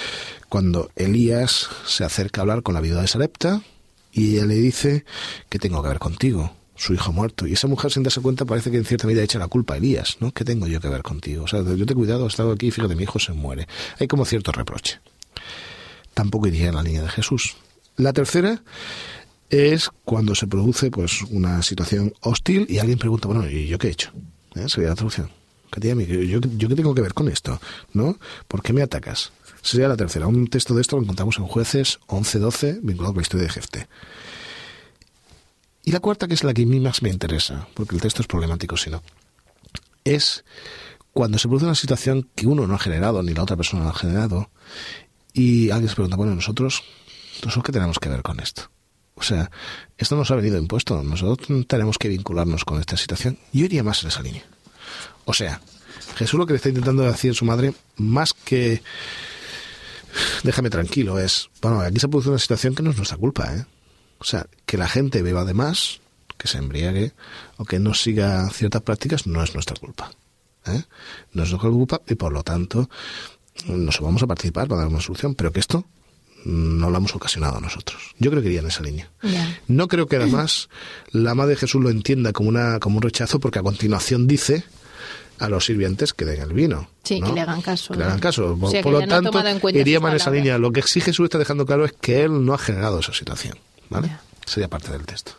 cuando 0.49 0.91
Elías 0.97 1.69
se 1.87 2.05
acerca 2.05 2.41
a 2.41 2.43
hablar 2.43 2.63
con 2.63 2.75
la 2.75 2.81
viuda 2.81 3.03
de 3.03 3.07
Sarepta 3.07 3.63
y 4.13 4.35
ella 4.35 4.47
le 4.47 4.55
dice 4.55 5.05
que 5.49 5.61
tengo 5.61 5.81
que 5.83 5.89
ver 5.89 6.01
contigo, 6.01 6.53
su 6.79 6.95
hijo 6.95 7.13
muerto. 7.13 7.47
Y 7.47 7.53
esa 7.53 7.67
mujer, 7.67 7.93
sin 7.93 8.03
darse 8.03 8.23
cuenta, 8.23 8.47
parece 8.47 8.71
que 8.71 8.79
en 8.79 8.87
cierta 8.87 9.07
medida 9.07 9.23
echa 9.23 9.39
la 9.39 9.49
culpa 9.49 9.75
a 9.75 9.77
Elías, 9.77 10.17
¿no? 10.21 10.33
¿Qué 10.33 10.45
tengo 10.45 10.67
yo 10.67 10.81
que 10.81 10.89
ver 10.89 11.03
contigo? 11.03 11.45
O 11.45 11.49
sea, 11.49 11.63
yo 11.63 11.85
te 11.85 11.93
he 11.93 11.97
cuidado, 11.97 12.25
he 12.25 12.29
estado 12.29 12.53
aquí 12.53 12.71
fíjate, 12.71 12.95
mi 12.95 13.03
hijo 13.03 13.19
se 13.19 13.33
muere. 13.35 13.69
Hay 13.99 14.09
como 14.09 14.25
cierto 14.25 14.53
reproche 14.53 15.01
tampoco 16.19 16.49
iría 16.49 16.71
en 16.71 16.75
la 16.75 16.83
línea 16.83 17.03
de 17.03 17.11
Jesús. 17.11 17.55
La 17.97 18.13
tercera 18.13 18.61
es 19.51 19.89
cuando 20.05 20.35
se 20.35 20.49
produce 20.49 20.91
pues 20.91 21.23
una 21.31 21.63
situación 21.63 22.13
hostil 22.23 22.67
y 22.69 22.79
alguien 22.79 22.99
pregunta, 22.99 23.29
bueno, 23.29 23.49
¿y 23.49 23.69
yo 23.69 23.79
qué 23.79 23.87
he 23.87 23.91
hecho? 23.93 24.11
¿Eh? 24.57 24.69
Sería 24.69 24.89
la 24.89 24.97
traducción. 24.97 25.31
¿Yo, 25.81 26.41
¿Yo 26.41 26.69
qué 26.69 26.75
tengo 26.75 26.93
que 26.93 27.03
ver 27.03 27.15
con 27.15 27.29
esto? 27.29 27.61
¿No? 27.93 28.19
¿Por 28.49 28.63
qué 28.63 28.73
me 28.73 28.83
atacas? 28.83 29.31
Sería 29.63 29.87
la 29.87 29.97
tercera. 29.97 30.27
Un 30.27 30.49
texto 30.49 30.75
de 30.75 30.81
esto 30.81 30.97
lo 30.97 31.03
encontramos 31.03 31.39
en 31.39 31.47
Jueces 31.47 32.01
11-12, 32.09 32.81
vinculado 32.83 33.15
con 33.15 33.21
la 33.21 33.23
historia 33.23 33.47
de 33.47 33.53
Jefte. 33.53 33.89
Y 35.89 35.91
la 35.91 36.01
cuarta, 36.01 36.29
que 36.29 36.35
es 36.35 36.45
la 36.45 36.53
que 36.53 36.65
a 36.65 36.67
mí 36.67 36.81
más 36.81 37.01
me 37.01 37.09
interesa, 37.09 37.67
porque 37.73 37.95
el 37.95 38.03
texto 38.03 38.21
es 38.21 38.29
problemático, 38.29 38.77
si 38.77 38.91
no, 38.91 39.03
es 40.05 40.45
cuando 41.15 41.39
se 41.39 41.49
produce 41.49 41.65
una 41.65 41.75
situación 41.75 42.29
que 42.35 42.47
uno 42.47 42.67
no 42.67 42.75
ha 42.75 42.79
generado, 42.79 43.23
ni 43.23 43.33
la 43.33 43.43
otra 43.43 43.57
persona 43.57 43.85
no 43.85 43.89
ha 43.89 43.95
generado, 43.95 44.51
y 45.33 45.71
alguien 45.71 45.89
se 45.89 45.95
pregunta, 45.95 46.19
bueno, 46.19 46.35
nosotros, 46.35 46.83
¿nosotros 47.43 47.65
qué 47.65 47.73
tenemos 47.73 47.99
que 47.99 48.11
ver 48.11 48.21
con 48.21 48.39
esto? 48.39 48.71
O 49.15 49.23
sea, 49.23 49.51
esto 49.97 50.15
nos 50.15 50.31
ha 50.31 50.35
venido 50.35 50.59
impuesto. 50.59 51.03
Nosotros 51.03 51.49
tenemos 51.67 51.97
que 51.97 52.09
vincularnos 52.09 52.67
con 52.67 52.79
esta 52.81 52.99
situación. 52.99 53.39
Yo 53.55 53.65
iría 53.65 53.83
más 53.83 54.03
en 54.03 54.11
esa 54.11 54.21
línea. 54.21 54.45
O 55.25 55.33
sea, 55.33 55.63
Jesús 56.17 56.39
lo 56.39 56.45
que 56.45 56.53
le 56.53 56.59
está 56.59 56.69
intentando 56.69 57.03
decir 57.05 57.31
a 57.31 57.35
su 57.35 57.47
madre, 57.47 57.73
más 57.97 58.35
que 58.35 58.83
déjame 60.43 60.69
tranquilo, 60.69 61.19
es, 61.19 61.49
bueno, 61.63 61.81
aquí 61.81 61.99
se 61.99 62.09
produce 62.09 62.29
una 62.29 62.39
situación 62.39 62.75
que 62.75 62.83
no 62.83 62.91
es 62.91 62.97
nuestra 62.99 63.17
culpa, 63.17 63.55
¿eh? 63.55 63.65
O 64.19 64.25
sea, 64.25 64.47
que 64.67 64.77
la 64.77 64.89
gente 64.89 65.23
beba 65.23 65.45
de 65.45 65.55
más, 65.55 66.01
que 66.37 66.49
se 66.49 66.59
embriague 66.59 67.13
o 67.57 67.65
que 67.65 67.79
no 67.79 67.95
siga 67.95 68.49
ciertas 68.51 68.83
prácticas 68.83 69.27
no 69.27 69.43
es 69.43 69.55
nuestra 69.55 69.77
culpa. 69.77 70.11
¿eh? 70.67 70.83
No 71.33 71.43
es 71.43 71.51
nuestra 71.51 71.71
culpa 71.71 72.01
y 72.07 72.15
por 72.15 72.33
lo 72.33 72.43
tanto 72.43 72.89
nos 73.67 74.01
vamos 74.01 74.23
a 74.23 74.27
participar 74.27 74.69
para 74.69 74.83
dar 74.83 74.91
una 74.91 75.01
solución, 75.01 75.35
pero 75.35 75.53
que 75.53 75.61
esto 75.61 75.85
no 76.45 76.91
lo 76.91 76.97
hemos 76.97 77.15
ocasionado 77.15 77.61
nosotros. 77.61 78.15
Yo 78.19 78.31
creo 78.31 78.43
que 78.43 78.49
iría 78.49 78.61
en 78.61 78.69
esa 78.69 78.83
línea. 78.83 79.11
No 79.67 79.89
creo 79.89 80.07
que 80.07 80.17
además 80.17 80.69
la 81.11 81.35
madre 81.35 81.51
de 81.51 81.57
Jesús 81.57 81.83
lo 81.83 81.91
entienda 81.91 82.33
como, 82.33 82.49
una, 82.49 82.79
como 82.79 82.97
un 82.97 83.03
rechazo, 83.03 83.41
porque 83.41 83.59
a 83.59 83.63
continuación 83.63 84.27
dice 84.27 84.65
a 85.41 85.49
los 85.49 85.65
sirvientes 85.65 86.13
que 86.13 86.25
den 86.25 86.41
el 86.41 86.53
vino. 86.53 86.89
Sí, 87.03 87.21
que 87.21 87.33
le 87.33 87.41
hagan 87.41 87.61
caso. 87.61 87.93
Que 87.93 87.99
le 87.99 88.05
hagan 88.05 88.21
caso. 88.21 88.57
Por, 88.57 88.93
lo 88.93 89.07
tanto, 89.07 89.33
iría 89.71 90.01
más 90.01 90.13
en 90.13 90.17
esa 90.17 90.31
línea. 90.31 90.59
Lo 90.59 90.73
que 90.73 90.83
sí 90.83 91.01
Jesús 91.01 91.25
está 91.25 91.39
dejando 91.39 91.67
claro 91.67 91.85
es 91.85 91.93
que 91.93 92.23
él 92.23 92.45
no 92.45 92.55
ha 92.55 92.59
generado 92.59 93.01
esa 93.01 93.13
situación. 93.13 93.59
¿Vale? 93.91 94.11
Sería 94.47 94.69
parte 94.69 94.93
del 94.93 95.05
texto. 95.07 95.33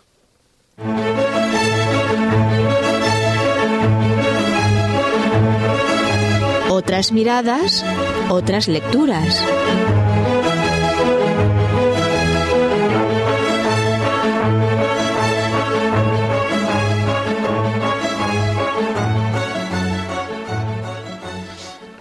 Otras 6.70 7.12
miradas, 7.12 7.84
otras 8.30 8.68
lecturas. 8.68 9.44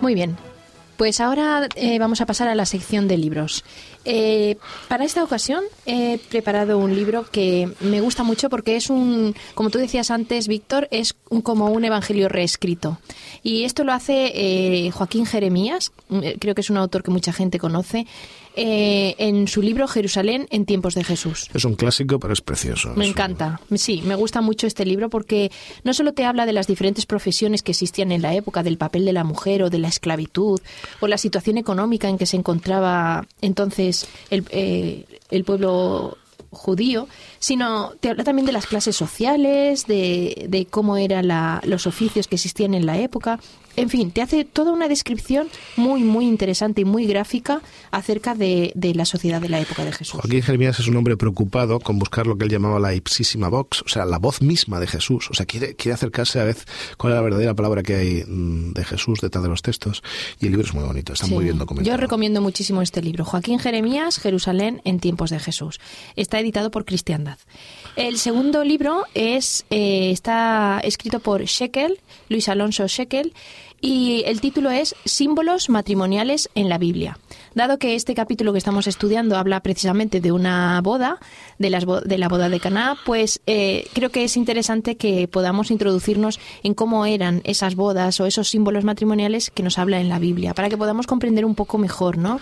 Muy 0.01 0.15
bien. 0.15 0.48
Pues 0.99 1.21
ahora 1.21 1.69
eh, 1.77 2.01
vamos 2.01 2.21
a 2.21 2.27
pasar 2.27 2.49
a 2.49 2.57
la 2.57 2.67
sección 2.67 3.07
de 3.07 3.17
libros. 3.17 3.65
Eh, 4.05 4.57
para 4.89 5.05
esta 5.05 5.23
ocasión 5.23 5.63
he 5.87 6.19
preparado 6.29 6.77
un 6.77 6.93
libro 6.93 7.25
que 7.31 7.71
me 7.79 8.01
gusta 8.01 8.25
mucho 8.25 8.51
porque 8.51 8.75
es 8.75 8.91
un, 8.91 9.37
como 9.55 9.71
tú 9.71 9.79
decías 9.79 10.11
antes, 10.11 10.49
Víctor, 10.49 10.89
es 10.91 11.15
como 11.45 11.67
un 11.67 11.85
evangelio 11.85 12.29
reescrito. 12.29 12.99
Y 13.45 13.63
esto 13.63 13.85
lo 13.85 13.93
hace 13.93 14.33
eh, 14.35 14.91
Joaquín 14.91 15.25
Jeremías, 15.25 15.93
creo 16.41 16.57
que 16.57 16.63
es 16.63 16.71
un 16.71 16.79
autor 16.79 17.05
que 17.05 17.13
mucha 17.13 17.33
gente 17.33 17.61
conoce, 17.61 18.05
eh, 18.61 19.15
en 19.19 19.47
su 19.47 19.63
libro 19.63 19.87
Jerusalén 19.87 20.49
en 20.51 20.67
tiempos 20.67 20.95
de 20.95 21.05
Jesús. 21.05 21.49
Es 21.55 21.65
un 21.65 21.77
clásico, 21.77 22.19
pero 22.19 22.33
es 22.33 22.41
precioso. 22.41 22.93
Me 22.97 23.07
encanta. 23.07 23.61
Sí, 23.77 24.03
me 24.05 24.17
gusta 24.17 24.41
mucho 24.41 24.67
este 24.67 24.85
libro 24.85 25.09
porque 25.09 25.53
no 25.85 25.95
solo 25.95 26.13
te 26.13 26.25
habla 26.25 26.45
de 26.45 26.53
las 26.53 26.67
diferentes 26.67 27.07
profesiones 27.07 27.63
que 27.63 27.71
existían 27.71 28.11
en 28.11 28.21
la 28.21 28.35
época, 28.35 28.65
del 28.65 28.77
papel 28.77 29.05
de 29.05 29.13
la 29.13 29.23
mujer 29.23 29.63
o 29.63 29.71
de 29.71 29.79
la 29.79 29.87
esclavitud, 29.87 30.61
o 30.99 31.07
la 31.07 31.19
situación 31.19 31.57
económica 31.57 32.09
en 32.09 32.19
que 32.19 32.27
se 32.27 32.37
encontraba 32.37 33.27
entonces 33.41 34.09
el, 34.31 34.45
eh, 34.51 35.05
el 35.31 35.45
pueblo 35.45 36.19
judío, 36.51 37.09
sino 37.39 37.93
te 38.01 38.11
habla 38.11 38.25
también 38.25 38.47
de 38.47 38.53
las 38.53 38.67
clases 38.67 38.97
sociales, 38.97 39.87
de, 39.87 40.47
de 40.49 40.67
cómo 40.67 40.97
eran 40.97 41.29
los 41.65 41.87
oficios 41.87 42.27
que 42.27 42.37
existían 42.37 42.75
en 42.75 42.87
la 42.87 42.99
época 42.99 43.39
en 43.81 43.89
fin, 43.91 44.11
te 44.11 44.23
hace 44.23 44.45
toda 44.45 44.73
una 44.73 44.89
descripción 44.89 45.49
muy, 45.77 46.03
muy 46.03 46.27
interesante 46.27 46.83
y 46.83 46.85
muy 46.85 47.07
gráfica 47.07 47.61
acerca 47.91 48.35
de, 48.35 48.73
de 48.75 48.95
la 48.95 49.05
sociedad 49.05 49.41
de 49.41 49.49
la 49.49 49.61
época 49.61 49.85
de 49.85 49.93
Jesús. 49.93 50.21
Joaquín 50.21 50.43
Jeremías 50.43 50.79
es 50.81 50.89
un 50.89 50.97
hombre 50.97 51.17
preocupado 51.17 51.81
con 51.81 51.99
buscar 51.99 52.27
lo 52.27 52.37
que 52.37 52.45
él 52.45 52.51
llamaba 52.51 52.79
la 52.79 52.95
ipsísima 52.95 53.49
vox, 53.49 53.83
o 53.83 53.89
sea, 53.89 54.05
la 54.05 54.19
voz 54.19 54.43
misma 54.43 54.81
de 54.81 54.87
Jesús. 54.87 55.29
O 55.31 55.35
sea, 55.35 55.47
quiere, 55.47 55.75
quiere 55.77 55.95
acercarse 55.95 56.41
a 56.41 56.45
ver 56.45 56.57
cuál 56.97 57.13
es 57.13 57.17
la 57.17 57.23
verdadera 57.23 57.55
palabra 57.55 57.83
que 57.83 57.95
hay 57.95 58.25
mm, 58.27 58.73
de 58.73 58.85
Jesús 58.85 59.21
detrás 59.21 59.43
de 59.43 59.51
los 59.51 59.63
textos. 59.63 60.03
Y 60.41 60.47
el 60.47 60.53
libro 60.53 60.67
es 60.67 60.75
muy 60.75 60.85
bonito, 60.85 61.13
está 61.13 61.27
Sí. 61.27 61.33
muy 61.35 61.45
bien 61.45 61.59
documentado. 61.59 61.95
Yo 61.97 62.01
recomiendo 62.01 62.41
muchísimo 62.41 62.83
este 62.83 63.03
libro, 63.03 63.25
Joaquín 63.25 63.59
Jeremías, 63.59 64.19
Jerusalén 64.19 64.81
en 64.85 65.01
tiempos 65.01 65.31
de 65.31 65.39
Jesús. 65.39 65.81
Está 66.17 66.41
editado 66.41 66.71
por 66.71 66.85
Cristiandad. 66.85 67.39
El 67.97 68.19
segundo 68.19 68.65
libro 68.65 69.05
es 69.15 69.65
eh, 69.71 70.11
está 70.11 70.81
escrito 70.85 71.21
por 71.21 71.43
Shekel, 71.45 71.99
Luis 72.29 72.49
Alonso 72.49 72.87
Shekel, 72.87 73.33
y 73.81 74.23
el 74.27 74.41
título 74.41 74.71
es 74.71 74.95
Símbolos 75.05 75.69
matrimoniales 75.71 76.49
en 76.55 76.69
la 76.69 76.79
Biblia. 76.79 77.19
Dado 77.55 77.79
que 77.79 77.95
este 77.95 78.15
capítulo 78.15 78.53
que 78.53 78.59
estamos 78.59 78.87
estudiando 78.87 79.37
habla 79.37 79.61
precisamente 79.61 80.21
de 80.21 80.33
una 80.33 80.81
boda, 80.83 81.19
de, 81.59 81.71
las 81.71 81.85
bo- 81.85 82.01
de 82.01 82.19
la 82.19 82.29
boda 82.29 82.49
de 82.49 82.61
Caná, 82.61 82.97
pues 83.05 83.41
eh, 83.47 83.87
creo 83.95 84.11
que 84.11 84.25
es 84.25 84.37
interesante 84.37 84.97
que 84.97 85.27
podamos 85.29 85.71
introducirnos 85.71 86.39
en 86.63 86.75
cómo 86.75 87.07
eran 87.07 87.41
esas 87.45 87.75
bodas 87.75 88.21
o 88.21 88.27
esos 88.27 88.49
símbolos 88.49 88.85
matrimoniales 88.85 89.51
que 89.51 89.63
nos 89.63 89.79
habla 89.79 90.01
en 90.01 90.09
la 90.09 90.19
Biblia, 90.19 90.55
para 90.55 90.69
que 90.69 90.77
podamos 90.77 91.07
comprender 91.07 91.45
un 91.45 91.55
poco 91.55 91.79
mejor, 91.79 92.19
¿no? 92.19 92.41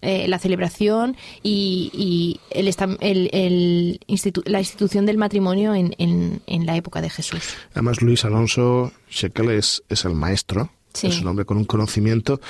Eh, 0.00 0.28
la 0.28 0.38
celebración 0.38 1.16
y, 1.42 2.38
el 2.50 4.00
la 4.44 4.58
institución 4.60 5.06
del 5.06 5.18
matrimonio 5.18 5.74
en, 5.74 5.94
en- 5.98 6.66
la 6.66 6.76
época 6.76 7.00
de 7.00 7.10
Jesús. 7.10 7.40
Además, 7.72 8.00
Luis 8.02 8.24
Alonso 8.24 8.92
Shekel 9.10 9.50
es 9.50 9.82
el 10.04 10.14
maestro. 10.14 10.70
Sí. 10.94 11.06
Es 11.08 11.20
un 11.20 11.28
hombre 11.28 11.44
con 11.44 11.56
un 11.58 11.64
conocimiento 11.64 12.40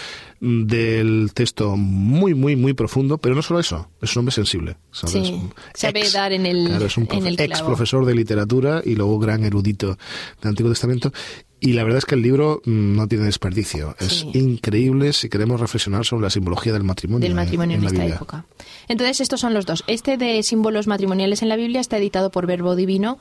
mm, 0.40 0.64
del 0.64 1.31
texto 1.35 1.77
muy, 1.77 2.35
muy, 2.35 2.57
muy 2.57 2.72
profundo, 2.72 3.18
pero 3.18 3.35
no 3.35 3.42
solo 3.42 3.61
eso, 3.61 3.90
es 4.01 4.14
un 4.16 4.20
hombre 4.20 4.33
sensible. 4.35 4.77
¿sabes? 4.92 5.12
Sí, 5.27 5.33
Un 5.35 5.53
sabe 5.74 6.09
dar 6.11 6.33
en 6.33 6.46
el- 6.46 6.66
claro, 6.66 6.87
es 6.87 6.96
un 6.96 7.09
en 7.11 7.27
el 7.27 7.37
profe- 7.37 7.44
ex 7.44 7.62
profesor 7.62 8.05
de 8.07 8.14
literatura 8.14 8.81
y 8.85 8.94
luego 8.94 9.18
gran 9.18 9.44
erudito 9.44 9.98
del 10.40 10.48
Antiguo 10.51 10.70
Testamento. 10.72 11.12
Y 11.61 11.72
la 11.72 11.83
verdad 11.83 11.98
es 11.98 12.05
que 12.05 12.14
el 12.14 12.22
libro 12.22 12.62
mm, 12.64 12.94
no 12.96 13.09
tiene 13.09 13.24
desperdicio. 13.24 13.96
Es 13.98 14.20
Sí. 14.20 14.31
increíble 14.35 15.12
si 15.12 15.29
queremos 15.29 15.59
reflexionar 15.61 16.05
sobre 16.05 16.22
la 16.22 16.31
simbología 16.31 16.72
del 16.72 16.85
matrimonio. 16.85 17.22
del 17.24 17.33
en- 17.33 17.37
matrimonio 17.37 17.77
en, 17.79 17.85
esta 17.85 17.98
Biblia. 17.98 18.14
época. 18.14 18.46
Entonces, 18.87 19.20
estos 19.20 19.40
son 19.40 19.53
los 19.55 19.66
dos. 19.66 19.83
Este 19.88 20.16
de 20.16 20.42
símbolos 20.44 20.87
matrimoniales 20.87 21.42
en 21.42 21.48
la 21.48 21.57
Biblia 21.57 21.81
está 21.81 21.98
editado 21.98 22.31
por 22.31 22.46
Verbo 22.46 22.77
Divino. 22.77 23.18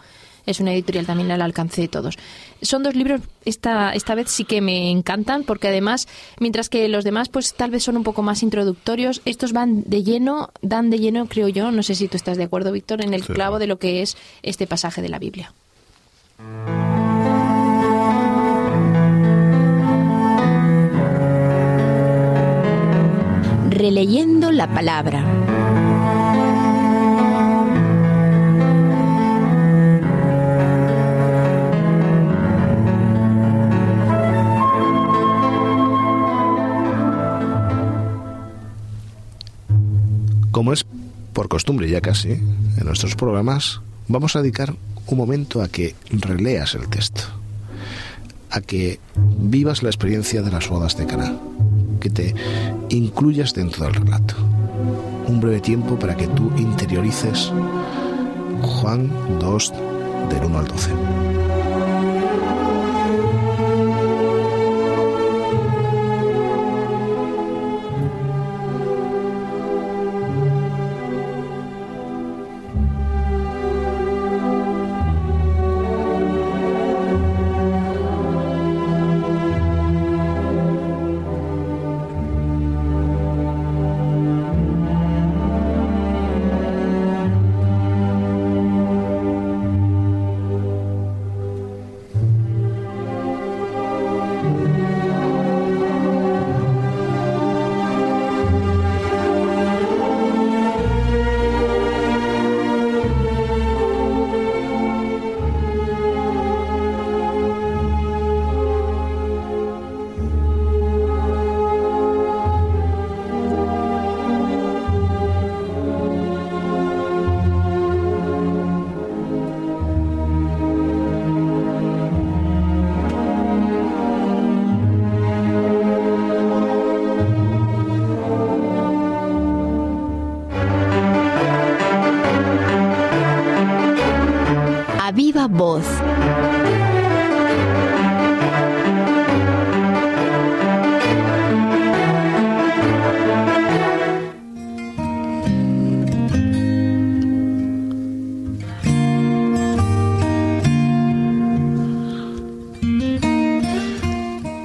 Es 0.47 0.59
una 0.59 0.73
editorial 0.73 1.05
también 1.05 1.29
al 1.29 1.41
alcance 1.43 1.81
de 1.81 1.87
todos. 1.87 2.17
Son 2.63 2.81
dos 2.81 2.95
libros, 2.95 3.21
esta, 3.45 3.91
esta 3.93 4.15
vez 4.15 4.31
sí 4.31 4.45
que 4.45 4.61
me 4.61 4.89
encantan, 4.89 5.43
porque 5.43 5.67
además, 5.67 6.07
mientras 6.39 6.69
que 6.69 6.87
los 6.87 7.03
demás, 7.03 7.29
pues 7.29 7.53
tal 7.53 7.69
vez 7.69 7.83
son 7.83 7.97
un 7.97 8.03
poco 8.03 8.23
más 8.23 8.41
introductorios, 8.41 9.21
estos 9.25 9.53
van 9.53 9.83
de 9.85 10.03
lleno, 10.03 10.49
dan 10.61 10.89
de 10.89 10.97
lleno, 10.99 11.27
creo 11.27 11.49
yo, 11.49 11.71
no 11.71 11.83
sé 11.83 11.93
si 11.93 12.07
tú 12.07 12.17
estás 12.17 12.37
de 12.37 12.45
acuerdo, 12.45 12.71
Víctor, 12.71 13.03
en 13.03 13.13
el 13.13 13.23
Sí. 13.23 13.33
clavo 13.33 13.59
de 13.59 13.67
lo 13.67 13.77
que 13.77 14.01
es 14.01 14.17
este 14.41 14.65
pasaje 14.65 15.01
de 15.01 15.09
la 15.09 15.19
Biblia. 15.19 15.53
Releyendo 23.69 24.51
la 24.51 24.67
palabra. 24.67 25.23
Como 40.57 40.73
es 40.73 40.87
por 41.33 41.49
costumbre 41.49 41.87
ya 41.87 42.01
casi 42.01 42.31
en 42.31 42.83
nuestros 42.83 43.15
programas, 43.15 43.79
vamos 44.07 44.35
a 44.35 44.41
dedicar 44.41 44.73
un 45.05 45.15
momento 45.15 45.61
a 45.61 45.67
que 45.67 45.93
releas 46.09 46.73
el 46.73 46.87
texto, 46.87 47.21
a 48.49 48.61
que 48.61 48.99
vivas 49.37 49.83
la 49.83 49.89
experiencia 49.89 50.41
de 50.41 50.49
las 50.49 50.67
bodas 50.67 50.97
de 50.97 51.05
Caná, 51.05 51.37
que 51.99 52.09
te 52.09 52.33
incluyas 52.89 53.53
dentro 53.53 53.85
del 53.85 53.93
relato. 53.93 54.33
Un 55.27 55.39
breve 55.39 55.61
tiempo 55.61 55.99
para 55.99 56.17
que 56.17 56.25
tú 56.25 56.51
interiorices 56.57 57.51
Juan 58.63 59.11
2 59.39 59.73
del 60.31 60.43
1 60.43 60.57
al 60.57 60.67
12. 60.67 61.36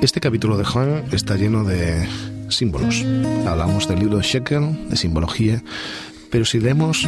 Este 0.03 0.19
capítulo 0.19 0.59
de 0.59 0.65
Juan 0.65 1.05
está 1.13 1.37
lleno 1.37 1.63
de 1.63 2.09
símbolos. 2.49 3.05
Hablamos 3.47 3.87
del 3.87 4.01
libro 4.01 4.17
de 4.17 4.25
Shekel, 4.25 4.89
de 4.89 4.97
simbología, 4.97 5.63
pero 6.29 6.45
si 6.45 6.59
leemos 6.59 7.07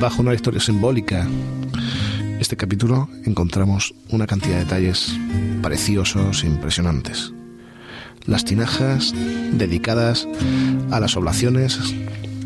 bajo 0.00 0.22
una 0.22 0.34
historia 0.34 0.58
simbólica 0.58 1.28
este 2.40 2.56
capítulo, 2.56 3.08
encontramos 3.24 3.94
una 4.10 4.26
cantidad 4.26 4.54
de 4.54 4.64
detalles 4.64 5.16
preciosos 5.62 6.42
e 6.42 6.48
impresionantes. 6.48 7.32
Las 8.26 8.44
tinajas 8.44 9.14
dedicadas 9.52 10.26
a 10.90 10.98
las 10.98 11.16
oblaciones, 11.16 11.78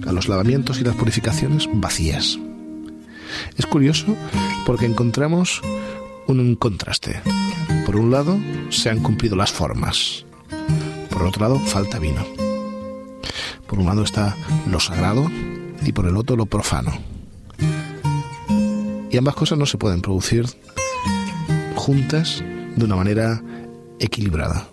a 0.06 0.12
los 0.12 0.28
lavamientos 0.28 0.78
y 0.78 0.85
las 0.85 0.94
purificaciones 0.94 1.70
vacías. 1.72 2.38
Es 3.56 3.64
curioso 3.64 4.14
porque 4.66 4.85
encontramos 4.85 5.62
un 6.26 6.54
contraste. 6.54 7.22
Por 7.85 7.96
un 7.96 8.11
lado, 8.11 8.38
se 8.70 8.90
han 8.90 9.02
cumplido 9.02 9.37
las 9.37 9.52
formas. 9.52 10.24
Por 11.11 11.22
otro 11.22 11.42
lado, 11.42 11.59
falta 11.59 11.98
vino. 11.98 12.24
Por 13.66 13.79
un 13.79 13.87
lado 13.87 14.02
está 14.02 14.37
lo 14.68 14.81
sagrado 14.81 15.31
y 15.85 15.92
por 15.92 16.07
el 16.07 16.16
otro 16.16 16.37
lo 16.37 16.46
profano. 16.46 16.92
Y 19.11 19.16
ambas 19.16 19.35
cosas 19.35 19.59
no 19.59 19.66
se 19.66 19.79
pueden 19.79 20.02
producir 20.02 20.46
juntas 21.74 22.42
de 22.76 22.85
una 22.85 22.96
manera 22.96 23.42
equilibrada. 23.98 24.68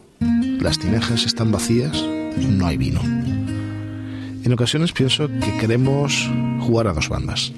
Las 0.60 0.79
tinajas 0.79 1.25
están 1.25 1.51
vacías, 1.51 2.03
no 2.38 2.67
hay 2.67 2.77
vino. 2.77 3.01
En 3.01 4.51
ocasiones 4.51 4.91
pienso 4.91 5.27
que 5.27 5.58
queremos 5.60 6.29
jugar 6.60 6.88
a 6.88 6.93
dos 6.93 7.10
bandas. 7.10 7.53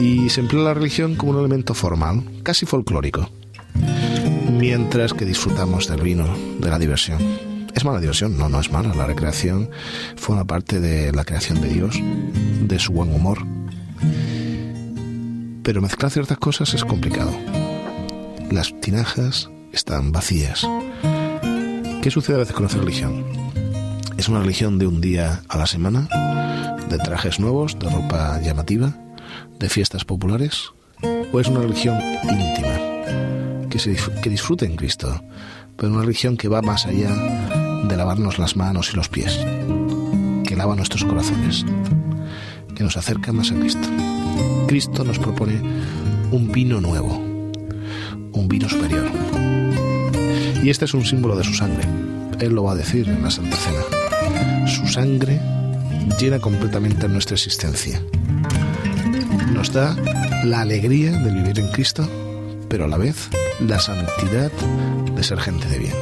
Y 0.00 0.28
se 0.30 0.40
emplea 0.40 0.62
la 0.62 0.74
religión 0.74 1.16
como 1.16 1.32
un 1.32 1.38
elemento 1.38 1.74
formal, 1.74 2.22
casi 2.42 2.64
folclórico. 2.66 3.30
Mientras 4.58 5.12
que 5.12 5.24
disfrutamos 5.24 5.88
del 5.88 6.00
vino, 6.00 6.26
de 6.58 6.70
la 6.70 6.78
diversión. 6.78 7.20
¿Es 7.74 7.84
mala 7.84 8.00
diversión? 8.00 8.38
No, 8.38 8.48
no 8.48 8.60
es 8.60 8.70
mala. 8.72 8.94
La 8.94 9.06
recreación 9.06 9.70
fue 10.16 10.34
una 10.34 10.44
parte 10.44 10.80
de 10.80 11.12
la 11.12 11.24
creación 11.24 11.60
de 11.60 11.68
Dios, 11.68 12.00
de 12.62 12.78
su 12.78 12.92
buen 12.92 13.12
humor. 13.12 13.46
Pero 15.62 15.82
mezclar 15.82 16.10
ciertas 16.10 16.38
cosas 16.38 16.72
es 16.74 16.84
complicado. 16.84 17.32
Las 18.50 18.78
tinajas 18.80 19.50
están 19.72 20.12
vacías. 20.12 20.66
¿Qué 22.02 22.10
sucede 22.10 22.36
a 22.36 22.40
veces 22.40 22.54
con 22.54 22.62
nuestra 22.62 22.80
religión? 22.80 23.24
¿Es 24.16 24.28
una 24.28 24.40
religión 24.40 24.78
de 24.78 24.86
un 24.86 25.00
día 25.00 25.42
a 25.48 25.58
la 25.58 25.66
semana? 25.66 26.08
¿De 26.88 26.98
trajes 26.98 27.40
nuevos, 27.40 27.78
de 27.78 27.90
ropa 27.90 28.40
llamativa, 28.40 28.96
de 29.58 29.68
fiestas 29.68 30.04
populares? 30.04 30.70
¿O 31.32 31.40
es 31.40 31.48
una 31.48 31.60
religión 31.60 32.00
íntima, 32.22 32.95
que, 33.76 33.96
se, 33.96 34.10
que 34.22 34.30
disfrute 34.30 34.64
en 34.64 34.74
Cristo, 34.74 35.22
pero 35.76 35.92
una 35.92 36.00
religión 36.00 36.38
que 36.38 36.48
va 36.48 36.62
más 36.62 36.86
allá 36.86 37.10
de 37.86 37.96
lavarnos 37.96 38.38
las 38.38 38.56
manos 38.56 38.90
y 38.92 38.96
los 38.96 39.10
pies, 39.10 39.38
que 40.46 40.56
lava 40.56 40.74
nuestros 40.74 41.04
corazones, 41.04 41.64
que 42.74 42.82
nos 42.82 42.96
acerca 42.96 43.32
más 43.32 43.52
a 43.52 43.54
Cristo? 43.54 43.86
Cristo 44.66 45.04
nos 45.04 45.18
propone 45.18 45.60
un 46.30 46.50
vino 46.52 46.80
nuevo, 46.80 47.18
un 48.32 48.48
vino 48.48 48.66
superior. 48.66 49.10
Y 50.62 50.70
este 50.70 50.86
es 50.86 50.94
un 50.94 51.04
símbolo 51.04 51.36
de 51.36 51.44
su 51.44 51.52
sangre. 51.52 51.84
Él 52.40 52.54
lo 52.54 52.64
va 52.64 52.72
a 52.72 52.76
decir 52.76 53.06
en 53.08 53.22
la 53.22 53.30
Santa 53.30 53.56
Cena. 53.58 54.66
Su 54.66 54.86
sangre 54.88 55.38
llena 56.18 56.38
completamente 56.38 57.08
nuestra 57.08 57.34
existencia. 57.34 58.00
Nos 59.52 59.70
da 59.70 59.94
la 60.44 60.62
alegría 60.62 61.12
de 61.12 61.30
vivir 61.30 61.58
en 61.60 61.68
Cristo, 61.72 62.08
pero 62.70 62.86
a 62.86 62.88
la 62.88 62.96
vez 62.96 63.28
la 63.60 63.78
santidad 63.78 64.52
de 65.14 65.22
ser 65.22 65.38
gente 65.40 65.68
de 65.68 65.78
bien. 65.78 65.94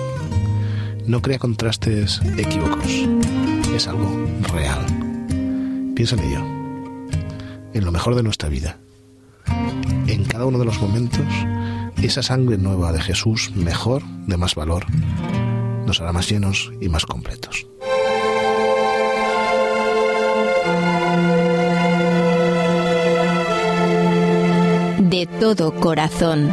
No 1.07 1.23
crea 1.23 1.39
contrastes 1.39 2.21
equívocos. 2.37 2.91
Es 3.75 3.87
algo 3.89 4.27
real. 4.53 4.85
Piensa 5.95 6.17
en 6.17 6.23
ello. 6.23 6.41
En 7.73 7.85
lo 7.85 7.93
mejor 7.93 8.15
de 8.15 8.23
nuestra 8.23 8.49
vida. 8.49 8.79
En 10.07 10.25
cada 10.25 10.47
uno 10.47 10.59
de 10.59 10.65
los 10.65 10.81
momentos, 10.81 11.27
esa 12.03 12.23
sangre 12.23 12.59
nueva 12.59 12.93
de 12.93 13.01
Jesús, 13.01 13.53
mejor, 13.55 14.03
de 14.27 14.37
más 14.37 14.55
valor, 14.55 14.87
nos 15.87 16.01
hará 16.01 16.13
más 16.13 16.29
llenos 16.29 16.73
y 16.81 16.89
más 16.89 17.07
completos. 17.07 17.67
De 24.99 25.29
todo 25.41 25.75
corazón. 25.77 26.51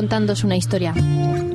Contándos 0.00 0.44
una 0.44 0.58
historia. 0.58 0.92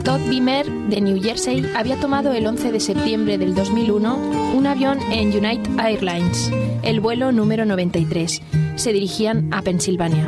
Todd 0.04 0.20
Beamer 0.28 0.66
de 0.90 1.00
New 1.00 1.22
Jersey 1.22 1.64
había 1.76 1.96
tomado 1.98 2.34
el 2.34 2.48
11 2.48 2.72
de 2.72 2.80
septiembre 2.80 3.38
del 3.38 3.54
2001 3.54 4.16
un 4.56 4.66
avión 4.66 4.98
en 5.12 5.28
United 5.28 5.80
Airlines, 5.80 6.52
el 6.82 7.02
vuelo 7.02 7.32
número 7.32 7.66
93. 7.68 8.42
Se 8.78 8.94
dirigían 8.94 9.54
a 9.54 9.62
Pensilvania. 9.62 10.28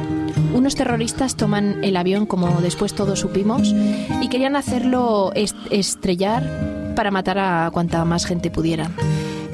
Unos 0.54 0.76
terroristas 0.76 1.36
toman 1.36 1.84
el 1.84 1.97
avión, 1.97 2.28
como 2.28 2.62
después 2.62 2.93
todos 2.93 3.19
supimos, 3.21 3.73
y 4.21 4.28
querían 4.30 4.56
hacerlo 4.56 5.32
est- 5.34 5.56
estrellar 5.71 6.93
para 6.95 7.10
matar 7.10 7.39
a 7.39 7.71
cuanta 7.73 8.06
más 8.06 8.28
gente 8.28 8.52
pudieran. 8.52 8.93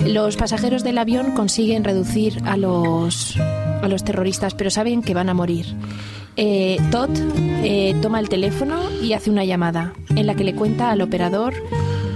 Los 0.06 0.36
pasajeros 0.36 0.84
del 0.84 0.98
avión 0.98 1.32
consiguen 1.32 1.86
reducir 1.86 2.42
a 2.46 2.58
los, 2.58 3.38
a 3.40 3.88
los 3.88 4.04
terroristas, 4.04 4.54
pero 4.54 4.70
saben 4.70 5.02
que 5.02 5.14
van 5.14 5.30
a 5.30 5.34
morir. 5.34 5.66
Eh, 6.42 6.78
Todd 6.90 7.10
eh, 7.66 7.94
toma 8.02 8.22
el 8.22 8.30
teléfono 8.30 8.80
y 9.04 9.12
hace 9.12 9.30
una 9.30 9.44
llamada 9.44 9.94
en 10.16 10.26
la 10.26 10.36
que 10.36 10.46
le 10.46 10.56
cuenta 10.56 10.90
al 10.90 11.02
operador 11.02 11.54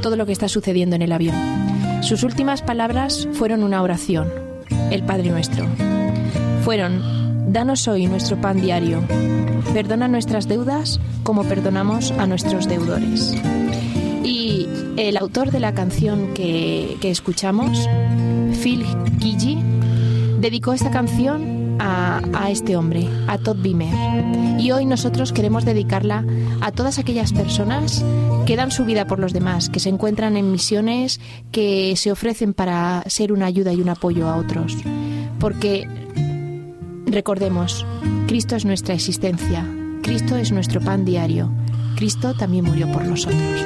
todo 0.01 0.15
lo 0.15 0.25
que 0.25 0.31
está 0.31 0.47
sucediendo 0.47 0.95
en 0.95 1.01
el 1.01 1.11
avión. 1.11 1.35
Sus 2.03 2.23
últimas 2.23 2.61
palabras 2.61 3.27
fueron 3.33 3.63
una 3.63 3.81
oración, 3.81 4.31
el 4.91 5.03
Padre 5.03 5.29
Nuestro. 5.29 5.65
Fueron, 6.63 7.51
danos 7.51 7.85
hoy 7.89 8.07
nuestro 8.07 8.39
pan 8.39 8.61
diario, 8.61 9.03
perdona 9.73 10.07
nuestras 10.07 10.47
deudas 10.47 11.01
como 11.23 11.43
perdonamos 11.43 12.11
a 12.11 12.25
nuestros 12.25 12.69
deudores. 12.69 13.35
Y 14.23 14.69
el 14.95 15.17
autor 15.17 15.51
de 15.51 15.59
la 15.59 15.73
canción 15.73 16.33
que, 16.33 16.95
que 17.01 17.11
escuchamos, 17.11 17.89
Phil 18.61 18.85
Gigi, 19.19 19.57
dedicó 20.39 20.71
esta 20.71 20.91
canción 20.91 21.62
a, 21.83 22.49
este 22.49 22.77
hombre, 22.77 23.07
a 23.27 23.37
Todd 23.37 23.57
Beamer. 23.61 23.93
Y 24.59 24.71
hoy 24.71 24.85
nosotros 24.85 25.33
queremos 25.33 25.65
dedicarla 25.65 26.25
a 26.61 26.71
todas 26.71 26.99
aquellas 26.99 27.33
personas 27.33 28.03
que 28.45 28.55
dan 28.55 28.71
su 28.71 28.85
vida 28.85 29.05
por 29.05 29.19
los 29.19 29.33
demás, 29.33 29.69
que 29.69 29.79
se 29.79 29.89
encuentran 29.89 30.37
en 30.37 30.51
misiones, 30.51 31.19
que 31.51 31.95
se 31.95 32.11
ofrecen 32.11 32.53
para 32.53 33.03
ser 33.07 33.31
una 33.31 33.45
ayuda 33.47 33.73
y 33.73 33.81
un 33.81 33.89
apoyo 33.89 34.27
a 34.29 34.37
otros. 34.37 34.77
Porque 35.39 35.87
recordemos, 37.05 37.85
Cristo 38.27 38.55
es 38.55 38.65
nuestra 38.65 38.93
existencia, 38.93 39.67
Cristo 40.01 40.37
es 40.37 40.51
nuestro 40.51 40.81
pan 40.81 41.05
diario, 41.05 41.51
Cristo 41.95 42.33
también 42.33 42.65
murió 42.65 42.91
por 42.91 43.05
nosotros. 43.05 43.65